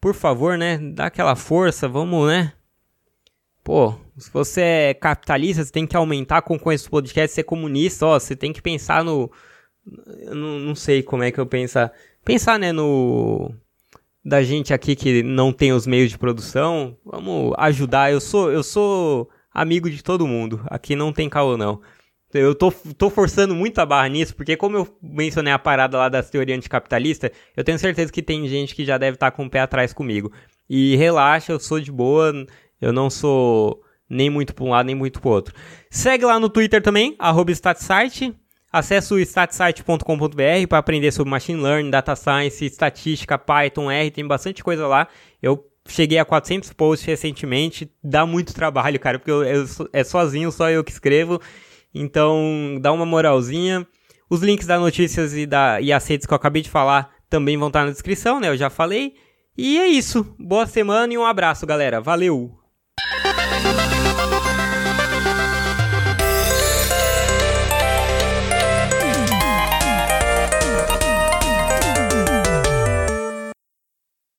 Por 0.00 0.14
favor, 0.14 0.56
né? 0.56 0.78
Dá 0.78 1.06
aquela 1.06 1.34
força, 1.34 1.88
vamos, 1.88 2.28
né? 2.28 2.52
Pô, 3.64 3.94
se 4.16 4.30
você 4.30 4.60
é 4.60 4.94
capitalista, 4.94 5.64
você 5.64 5.72
tem 5.72 5.86
que 5.86 5.96
aumentar 5.96 6.38
a 6.38 6.42
concorrência 6.42 6.86
do 6.86 6.90
podcast, 6.92 7.34
ser 7.34 7.42
comunista, 7.42 8.06
ó, 8.06 8.18
você 8.18 8.36
tem 8.36 8.52
que 8.52 8.62
pensar 8.62 9.04
no... 9.04 9.30
Não, 10.32 10.74
sei 10.74 11.02
como 11.02 11.24
é 11.24 11.32
que 11.32 11.40
eu 11.40 11.46
pensar. 11.46 11.92
Pensar, 12.24 12.58
né, 12.58 12.72
no 12.72 13.52
da 14.28 14.42
gente 14.42 14.74
aqui 14.74 14.94
que 14.94 15.22
não 15.22 15.52
tem 15.52 15.72
os 15.72 15.86
meios 15.86 16.10
de 16.10 16.18
produção. 16.18 16.96
Vamos 17.04 17.54
ajudar. 17.56 18.12
Eu 18.12 18.20
sou, 18.20 18.52
eu 18.52 18.62
sou 18.62 19.28
amigo 19.52 19.90
de 19.90 20.02
todo 20.02 20.26
mundo. 20.26 20.60
Aqui 20.66 20.94
não 20.94 21.12
tem 21.12 21.28
caô 21.28 21.56
não. 21.56 21.80
Eu 22.32 22.54
tô, 22.54 22.70
tô 22.70 23.08
forçando 23.08 23.54
muito 23.54 23.78
a 23.78 23.86
barra 23.86 24.06
nisso, 24.06 24.36
porque 24.36 24.54
como 24.54 24.76
eu 24.76 24.98
mencionei 25.02 25.50
a 25.50 25.58
parada 25.58 25.96
lá 25.96 26.10
das 26.10 26.28
teorias 26.28 26.58
anticapitalistas, 26.58 27.30
eu 27.56 27.64
tenho 27.64 27.78
certeza 27.78 28.12
que 28.12 28.22
tem 28.22 28.46
gente 28.46 28.74
que 28.74 28.84
já 28.84 28.98
deve 28.98 29.14
estar 29.14 29.30
tá 29.30 29.36
com 29.36 29.46
o 29.46 29.50
pé 29.50 29.60
atrás 29.60 29.94
comigo. 29.94 30.30
E 30.68 30.94
relaxa, 30.96 31.52
eu 31.52 31.58
sou 31.58 31.80
de 31.80 31.90
boa, 31.90 32.30
eu 32.82 32.92
não 32.92 33.08
sou 33.08 33.82
nem 34.10 34.28
muito 34.28 34.54
para 34.54 34.64
um 34.64 34.70
lado, 34.70 34.86
nem 34.86 34.94
muito 34.94 35.22
para 35.22 35.30
outro. 35.30 35.54
Segue 35.90 36.26
lá 36.26 36.38
no 36.38 36.50
Twitter 36.50 36.82
também, 36.82 37.16
arroba. 37.18 37.50
Acesse 38.70 39.14
o 39.14 39.18
statsite.com.br 39.18 40.66
para 40.68 40.78
aprender 40.78 41.10
sobre 41.10 41.30
Machine 41.30 41.60
Learning, 41.60 41.90
Data 41.90 42.14
Science, 42.14 42.64
Estatística, 42.64 43.38
Python, 43.38 43.90
R, 43.90 44.10
tem 44.10 44.26
bastante 44.26 44.62
coisa 44.62 44.86
lá. 44.86 45.08
Eu 45.42 45.64
cheguei 45.86 46.18
a 46.18 46.24
400 46.24 46.72
posts 46.74 47.06
recentemente, 47.06 47.90
dá 48.04 48.26
muito 48.26 48.52
trabalho, 48.54 49.00
cara, 49.00 49.18
porque 49.18 49.30
eu, 49.30 49.42
eu, 49.42 49.64
é 49.92 50.04
sozinho, 50.04 50.52
só 50.52 50.68
eu 50.70 50.84
que 50.84 50.92
escrevo. 50.92 51.40
Então, 51.94 52.78
dá 52.80 52.92
uma 52.92 53.06
moralzinha. 53.06 53.86
Os 54.28 54.42
links 54.42 54.66
das 54.66 54.78
notícias 54.78 55.34
e, 55.34 55.46
da, 55.46 55.80
e 55.80 55.90
as 55.90 56.06
redes 56.06 56.26
que 56.26 56.32
eu 56.32 56.36
acabei 56.36 56.60
de 56.60 56.68
falar 56.68 57.10
também 57.30 57.56
vão 57.56 57.68
estar 57.68 57.86
na 57.86 57.90
descrição, 57.90 58.38
né? 58.38 58.48
Eu 58.48 58.56
já 58.56 58.68
falei. 58.68 59.14
E 59.56 59.78
é 59.78 59.86
isso. 59.86 60.36
Boa 60.38 60.66
semana 60.66 61.12
e 61.12 61.18
um 61.18 61.24
abraço, 61.24 61.66
galera. 61.66 62.00
Valeu! 62.00 62.57